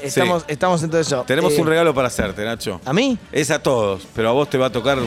Estamos, 0.02 0.42
Sí. 0.42 0.46
estamos 0.52 0.82
en 0.82 0.90
todo 0.90 1.00
eso. 1.00 1.24
Tenemos 1.26 1.52
Eh, 1.54 1.60
un 1.60 1.66
regalo 1.66 1.94
para 1.94 2.08
hacerte, 2.08 2.44
Nacho. 2.44 2.80
¿A 2.84 2.92
mí? 2.92 3.16
Es 3.30 3.50
a 3.52 3.62
todos, 3.62 4.02
pero 4.14 4.28
a 4.28 4.32
vos 4.32 4.50
te 4.50 4.58
va 4.58 4.66
a 4.66 4.70
tocar. 4.72 4.98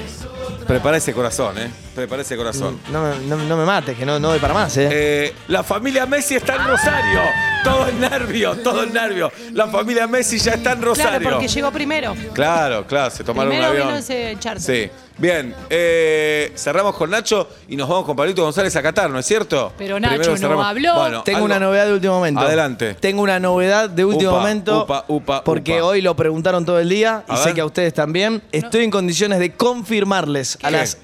Prepara 0.66 0.98
ese 0.98 1.14
corazón, 1.14 1.58
¿eh? 1.60 1.70
Prepara 1.96 2.22
ese 2.24 2.36
corazón. 2.36 2.78
No, 2.92 3.02
me- 3.04 3.20
no- 3.26 3.38
no 3.38 3.56
me 3.58 3.64
mates, 3.66 3.98
que 3.98 4.06
no, 4.06 4.20
no 4.20 4.28
doy 4.30 4.40
para 4.40 4.54
más, 4.54 4.76
¿eh? 4.76 4.90
Eh, 4.92 5.34
la 5.48 5.64
familia 5.64 6.06
Messi 6.06 6.36
está 6.36 6.56
en 6.56 6.68
Rosario. 6.68 7.22
Todo 7.64 7.88
el 7.88 8.00
nervio, 8.00 8.56
todo 8.58 8.84
el 8.84 8.94
nervio. 8.94 9.32
La 9.54 9.68
familia 9.68 10.06
Messi 10.06 10.38
ya 10.38 10.52
está 10.54 10.74
en 10.74 10.82
Rosario. 10.82 11.20
Claro, 11.20 11.36
porque 11.38 11.48
llegó 11.48 11.72
primero. 11.72 12.14
Claro, 12.34 12.86
claro, 12.86 13.10
se 13.10 13.24
tomaron 13.24 13.50
Primero 13.50 13.70
un 13.72 13.76
avión. 13.76 13.88
vino 13.88 14.00
ese 14.00 14.36
charter. 14.40 14.62
Sí. 14.62 14.92
Bien, 15.18 15.56
eh, 15.70 16.52
cerramos 16.58 16.94
con 16.98 17.10
Nacho 17.10 17.48
y 17.70 17.78
nos 17.78 17.88
vamos 17.88 18.04
con 18.06 18.18
Pablito 18.18 18.44
González 18.44 18.76
a 18.76 18.84
Qatar, 18.84 19.10
¿no 19.10 19.18
es 19.18 19.26
cierto? 19.26 19.72
Pero 19.78 19.98
Nacho 19.98 20.16
Primero 20.16 20.32
no 20.34 20.38
cerramos- 20.38 20.66
habló. 20.66 20.94
Bueno, 20.96 21.24
Tengo 21.24 21.38
algo- 21.38 21.46
una 21.46 21.60
novedad 21.60 21.86
de 21.86 21.94
último 21.94 22.16
momento. 22.16 22.42
Adelante. 22.42 22.96
Tengo 22.96 23.22
una 23.22 23.40
novedad 23.40 23.90
de 23.90 24.04
último 24.04 24.32
Upa, 24.32 24.40
momento. 24.40 24.84
upa, 24.84 25.06
upa, 25.08 25.44
porque 25.46 25.76
upa. 25.78 25.86
hoy 25.86 26.02
lo 26.02 26.18
preguntaron 26.18 26.66
todo 26.66 26.80
el 26.82 26.90
día 26.90 27.24
y 27.30 27.32
A 27.32 27.38
sé 27.38 27.46
ver. 27.46 27.54
que 27.56 27.62
a 27.62 27.66
ustedes 27.66 27.94
también. 27.94 28.42
Estoy 28.52 28.84
en 28.84 28.92
condiciones 28.92 29.40
de 29.40 29.54
confirmarles 29.54 30.58
a 30.62 30.68
¿Qué? 30.68 30.72
las 30.72 30.98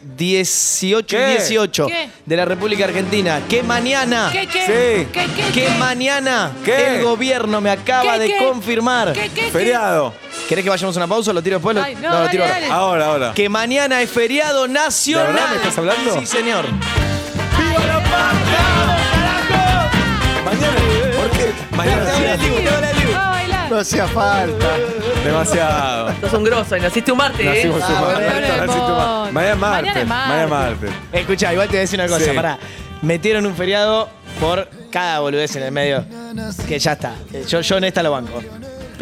18 0.87 1.15
y 1.15 1.19
¿Qué? 1.19 1.27
18 1.37 1.87
¿Qué? 1.87 2.09
de 2.25 2.35
la 2.35 2.45
República 2.45 2.85
Argentina 2.85 3.41
que 3.49 3.63
mañana. 3.63 4.29
¿Qué, 4.31 4.47
qué? 4.47 4.65
Sí. 4.65 5.07
¿Qué, 5.11 5.27
qué, 5.35 5.43
Que 5.53 5.65
qué? 5.65 5.69
mañana 5.79 6.51
¿Qué? 6.65 6.95
el 6.97 7.03
gobierno 7.03 7.61
me 7.61 7.69
acaba 7.69 8.13
¿Qué, 8.13 8.19
de 8.19 8.37
confirmar. 8.37 9.13
¿Qué, 9.13 9.29
qué, 9.33 9.45
qué? 9.45 9.51
Feriado. 9.51 10.13
¿Querés 10.49 10.63
que 10.63 10.69
vayamos 10.69 10.95
a 10.95 10.99
una 10.99 11.07
pausa 11.07 11.31
o 11.31 11.33
lo 11.33 11.41
tiro 11.43 11.57
después? 11.57 11.75
Lo- 11.75 11.83
Ay, 11.83 11.95
no, 11.95 12.09
lo 12.09 12.15
dale, 12.15 12.29
tiro 12.29 12.43
ahora. 12.43 12.53
dale. 12.55 12.67
Ahora, 12.71 13.05
ahora. 13.07 13.33
Que 13.33 13.47
mañana 13.49 14.01
es 14.01 14.09
feriado 14.09 14.67
nacional. 14.67 15.27
¿De 15.27 15.33
verdad 15.33 15.49
me 15.51 15.55
estás 15.57 15.77
hablando? 15.77 16.19
Sí, 16.19 16.25
señor. 16.25 16.65
¡Viva 16.67 17.85
la 17.85 18.03
patria! 18.03 18.65
Mañana, 20.43 20.77
¿por 21.15 21.29
qué? 21.31 21.53
Mañana 21.75 22.03
No 23.71 23.77
hacía 23.79 24.05
falta. 24.07 24.67
demasiado. 25.23 26.11
Sos 26.21 26.33
un 26.33 26.43
grosso 26.43 26.75
y 26.77 26.81
naciste 26.81 27.11
un 27.11 27.17
martes, 27.17 27.39
¿eh? 27.39 27.45
Nacimos 27.49 27.77
un 27.77 27.83
Ah, 27.83 28.01
martes, 28.01 28.31
bueno, 28.33 28.65
naciste 28.65 28.91
un 28.91 28.97
martes. 28.97 29.33
Mañana 29.33 29.51
es 29.53 29.57
martes. 29.57 29.81
Mañana 29.95 30.01
es 30.01 30.07
martes. 30.07 30.27
Mañana 30.27 30.43
es 30.43 30.49
martes. 30.49 30.91
Escucha, 31.13 31.53
igual 31.53 31.67
te 31.67 31.71
voy 31.71 31.77
a 31.77 31.81
decir 31.81 31.99
una 31.99 32.09
cosa, 32.09 32.25
Sí. 32.25 32.31
pará. 32.35 32.59
Metieron 33.01 33.45
un 33.45 33.55
feriado 33.55 34.09
por 34.39 34.67
cada 34.91 35.19
boludez 35.21 35.55
en 35.55 35.63
el 35.63 35.71
medio. 35.71 36.05
Que 36.67 36.77
ya 36.79 36.91
está. 36.93 37.13
Eh, 37.33 37.45
Yo, 37.47 37.61
yo 37.61 37.77
en 37.77 37.83
esta 37.85 38.03
lo 38.03 38.11
banco. 38.11 38.39
Y 38.39 38.41
te 38.41 38.47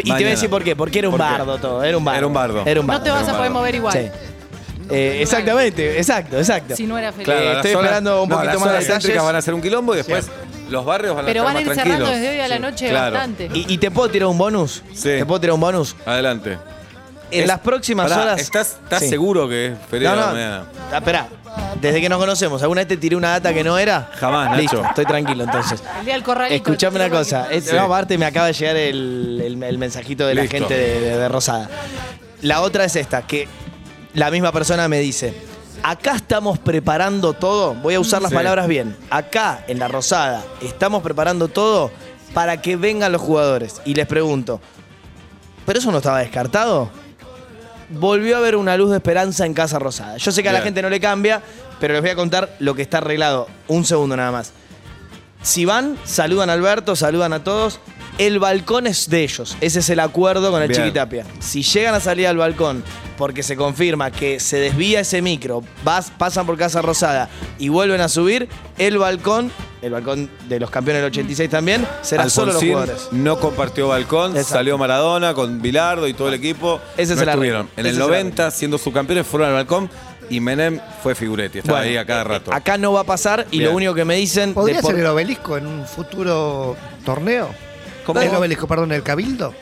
voy 0.04 0.12
a 0.12 0.14
Mañana. 0.14 0.30
decir 0.30 0.50
por 0.50 0.64
qué. 0.64 0.76
Porque 0.76 1.00
era 1.00 1.10
un 1.10 1.18
¿Por 1.18 1.26
qué? 1.26 1.32
bardo 1.32 1.58
todo. 1.58 1.84
Era 1.84 1.98
un 1.98 2.06
bardo. 2.06 2.18
Era 2.20 2.28
un 2.28 2.34
bardo. 2.34 2.64
Era 2.66 2.80
un 2.82 2.88
No 2.88 3.02
te 3.02 3.10
vas 3.10 3.28
a 3.28 3.36
poder 3.38 3.52
mover 3.52 3.76
igual. 3.76 3.94
Sí. 3.94 4.10
Eh, 4.92 5.20
exactamente, 5.22 5.98
exacto, 5.98 6.38
exacto. 6.38 6.76
Si 6.76 6.86
no 6.88 6.98
era 6.98 7.12
feliz. 7.12 7.26
Claro, 7.26 7.42
Eh, 7.42 7.46
las 7.46 7.56
estoy 7.58 7.72
zonas- 7.74 7.86
esperando 7.86 8.24
un 8.24 8.30
no, 8.30 8.36
poquito 8.36 8.54
las 8.54 8.60
más 8.60 8.64
de 8.64 8.70
zonas 8.70 8.84
detalles. 8.84 9.04
céntricas 9.04 9.24
van 9.26 9.36
a 9.36 9.42
ser 9.42 9.54
un 9.54 9.62
quilombo 9.62 9.94
y 9.94 9.98
después 9.98 10.28
los 10.70 10.86
barrios 10.86 11.16
van 11.16 11.26
a 11.26 11.28
Pero 11.28 11.42
estar 11.42 11.54
van 11.54 11.64
a 11.64 11.66
más 11.66 11.68
ir 11.68 11.74
tranquilos. 11.84 11.98
cerrando 12.10 12.16
desde 12.28 12.36
hoy 12.36 12.40
a 12.46 12.48
la 12.48 12.60
noche 12.60 12.90
Claro. 12.90 13.12
bastante. 13.14 13.50
Y, 13.54 13.66
y 13.74 13.78
te 13.78 13.92
puedo 13.92 14.10
tirar 14.10 14.28
un 14.28 14.38
bonus. 14.38 14.84
Sí. 14.94 15.04
Te 15.04 15.26
puedo 15.26 15.40
tirar 15.42 15.54
un 15.56 15.62
bonus. 15.62 15.96
Adelante. 16.06 16.58
En 17.32 17.42
Es- 17.42 17.48
las 17.48 17.60
próximas 17.60 18.10
Pará, 18.10 18.24
horas. 18.24 18.42
¿Estás, 18.42 18.78
estás 18.84 19.00
Sí. 19.02 19.10
seguro 19.10 19.48
que 19.48 19.68
es 19.68 19.72
No, 19.74 19.78
feriado 19.90 20.22
no. 20.22 20.28
mañana? 20.34 20.64
Ah, 20.92 20.98
Esperá. 20.98 21.28
Desde 21.82 22.02
que 22.02 22.10
nos 22.10 22.20
conocemos, 22.20 22.62
¿alguna 22.62 22.82
vez 22.82 22.88
te 22.88 22.98
tiré 22.98 23.16
una 23.16 23.30
data 23.32 23.54
que 23.54 23.64
no 23.64 23.78
era? 23.78 24.10
Jamás, 24.20 24.50
Nacho. 24.50 24.62
Listo, 24.62 24.84
estoy 24.86 25.06
tranquilo 25.06 25.44
entonces. 25.44 25.84
El 26.00 26.06
día 26.06 26.14
del 26.16 26.24
corralito. 26.24 26.56
Escuchame 26.56 26.96
una 26.98 27.10
cosa. 27.10 27.48
Es- 27.52 27.66
Sí. 27.66 27.76
no, 27.76 27.82
aparte 27.84 28.18
me 28.18 28.26
acaba 28.26 28.48
de 28.48 28.54
llegar 28.54 28.76
el, 28.76 29.42
el- 29.46 29.64
el 29.64 29.78
mensajito 29.78 30.26
de 30.26 30.36
la 30.36 30.42
Listo. 30.42 30.58
gente 30.58 30.74
de, 30.76 31.00
de- 31.02 31.18
de 31.18 31.30
Rosada. 31.30 31.70
La 32.42 32.62
otra 32.62 32.86
es 32.86 32.96
esta, 32.96 33.22
que 33.24 33.48
la 34.14 34.32
misma 34.32 34.52
persona 34.52 34.88
me 34.88 35.00
dice, 35.00 35.34
acá 35.84 36.16
estamos 36.16 36.60
preparando 36.60 37.34
todo, 37.34 37.74
voy 37.76 37.96
a 37.96 38.00
usar 38.00 38.22
las 38.22 38.30
Sí. 38.30 38.36
palabras 38.36 38.68
bien, 38.68 38.96
acá 39.10 39.64
en 39.68 39.80
la 39.80 39.88
Rosada 39.88 40.44
estamos 40.62 41.02
preparando 41.04 41.48
todo 41.48 41.92
para 42.34 42.62
que 42.62 42.76
vengan 42.76 43.12
los 43.12 43.22
jugadores. 43.22 43.82
Y 43.86 43.96
les 43.96 44.06
pregunto, 44.08 44.60
¿pero 45.66 45.80
eso 45.80 45.92
no 45.92 45.98
estaba 45.98 46.20
descartado? 46.20 46.90
Volvió 47.90 48.36
a 48.36 48.40
haber 48.40 48.56
una 48.56 48.78
luz 48.78 48.92
de 48.92 48.98
esperanza 48.98 49.46
en 49.46 49.54
Casa 49.56 49.80
Rosada. 49.80 50.18
Yo 50.18 50.32
sé 50.32 50.44
que 50.44 50.50
a 50.50 50.52
la 50.54 50.60
Bien. 50.60 50.66
gente 50.66 50.82
no 50.84 50.90
le 50.90 51.00
cambia, 51.00 51.42
pero 51.80 51.94
les 51.94 52.02
voy 52.04 52.12
a 52.12 52.16
contar 52.16 52.56
lo 52.60 52.76
que 52.76 52.84
está 52.84 53.00
arreglado. 53.00 53.48
Un 53.68 53.84
segundo 53.84 54.16
nada 54.16 54.32
más. 54.32 54.52
Si 55.42 55.66
van, 55.66 55.98
saludan 56.04 56.50
a 56.52 56.54
Alberto, 56.54 56.96
saludan 56.96 57.34
a 57.34 57.44
todos. 57.44 57.80
El 58.20 58.38
balcón 58.38 58.86
es 58.86 59.10
de 59.10 59.24
ellos. 59.24 59.56
Ese 59.62 59.80
es 59.80 59.90
el 59.90 60.00
acuerdo 60.02 60.52
con 60.52 60.62
el 60.62 60.68
Bien. 60.68 60.82
Chiquitapia. 60.82 61.26
Si 61.40 61.64
llegan 61.64 61.96
a 61.96 62.00
salir 62.02 62.28
al 62.28 62.36
balcón 62.38 62.84
porque 63.18 63.42
se 63.44 63.56
confirma 63.56 64.12
que 64.12 64.40
se 64.42 64.58
desvía 64.60 65.00
ese 65.00 65.22
micro, 65.22 65.64
vas, 65.86 66.12
pasan 66.12 66.46
por 66.46 66.58
Casa 66.58 66.82
Rosada 66.82 67.30
y 67.58 67.70
vuelven 67.70 68.02
a 68.02 68.10
subir, 68.10 68.48
el 68.78 68.98
balcón, 68.98 69.52
el 69.82 69.92
balcón 69.94 70.30
de 70.50 70.60
los 70.60 70.70
campeones 70.70 71.02
del 71.02 71.12
86 71.12 71.50
también, 71.50 71.88
será 72.02 72.30
solo 72.30 72.52
los 72.54 72.62
jugadores. 72.64 73.08
no 73.14 73.40
compartió 73.40 73.88
balcón, 73.88 74.32
Exacto. 74.32 74.54
salió 74.54 74.78
Maradona 74.78 75.34
con 75.34 75.62
Bilardo 75.62 76.06
y 76.08 76.14
todo 76.14 76.28
el 76.28 76.34
equipo. 76.36 76.80
Ese 76.98 77.14
es 77.14 77.18
no 77.18 77.24
el 77.24 77.30
arreglo. 77.30 77.32
estuvieron. 77.62 77.70
En 77.78 77.86
Ese 77.86 77.90
el 77.90 77.96
es 77.96 78.02
el 78.02 78.08
90, 78.08 78.52
siendo 78.52 78.78
subcampeones, 78.78 79.26
fueron 79.26 79.48
al 79.50 79.54
balcón 79.56 79.90
y 80.30 80.42
Menem 80.42 80.80
fue 81.02 81.16
figuretti. 81.16 81.60
Estaba 81.60 81.80
Bueno, 81.80 81.92
ahí 81.92 81.98
a 81.98 82.06
cada 82.06 82.24
rato. 82.26 82.54
Acá 82.54 82.78
no 82.78 82.92
va 82.94 83.02
a 83.02 83.06
pasar 83.06 83.48
y 83.52 83.60
Bien. 83.60 83.70
lo 83.72 83.76
único 83.78 83.94
que 83.94 84.04
me 84.06 84.16
dicen... 84.16 84.54
¿Podría 84.54 84.82
por- 84.82 84.92
ser 84.92 85.00
el 85.00 85.08
obelisco 85.08 85.58
en 85.58 85.68
un 85.68 85.86
futuro 85.86 86.76
torneo? 87.06 87.50
¿Cómo? 88.14 88.26
El 88.26 88.36
obelisco, 88.36 88.68
perdón, 88.68 88.92
el 88.92 89.04
cabildo. 89.04 89.54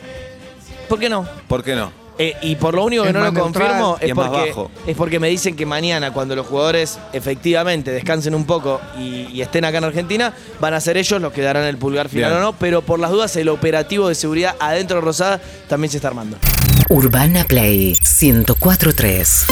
¿Por 0.89 0.99
qué 0.99 1.09
no? 1.09 1.27
¿Por 1.47 1.63
qué 1.63 1.75
no? 1.75 1.91
Eh, 2.19 2.33
y 2.41 2.55
por 2.55 2.73
lo 2.73 2.83
único 2.83 3.03
que 3.03 3.09
Es 3.09 3.13
no 3.13 3.19
lo 3.19 3.25
más 3.25 3.33
neutral 3.35 3.67
confirmo 3.67 3.97
y 4.01 4.05
es 4.05 4.09
es 4.09 4.15
más 4.15 4.29
porque, 4.29 4.49
bajo. 4.49 4.71
es 4.87 4.97
porque 4.97 5.19
me 5.19 5.27
dicen 5.29 5.55
que 5.55 5.67
mañana, 5.67 6.11
cuando 6.11 6.35
los 6.35 6.47
jugadores 6.47 6.97
efectivamente 7.13 7.91
descansen 7.91 8.33
un 8.33 8.45
poco 8.45 8.81
y, 8.97 9.27
y 9.31 9.41
estén 9.41 9.65
acá 9.65 9.77
en 9.77 9.83
Argentina, 9.83 10.33
van 10.59 10.73
a 10.73 10.81
ser 10.81 10.97
ellos 10.97 11.21
los 11.21 11.31
que 11.31 11.43
darán 11.43 11.65
el 11.65 11.77
pulgar 11.77 12.09
final 12.09 12.31
Bien. 12.31 12.41
o 12.41 12.45
no. 12.45 12.53
Pero 12.53 12.81
por 12.81 12.99
las 12.99 13.11
dudas, 13.11 13.35
el 13.35 13.49
operativo 13.49 14.07
de 14.07 14.15
seguridad 14.15 14.55
adentro 14.59 14.97
de 14.97 15.01
Rosada 15.01 15.39
también 15.67 15.91
se 15.91 15.97
está 15.97 16.07
armando. 16.07 16.37
Urbana 16.89 17.43
Play 17.43 17.95
1043. 18.19 19.45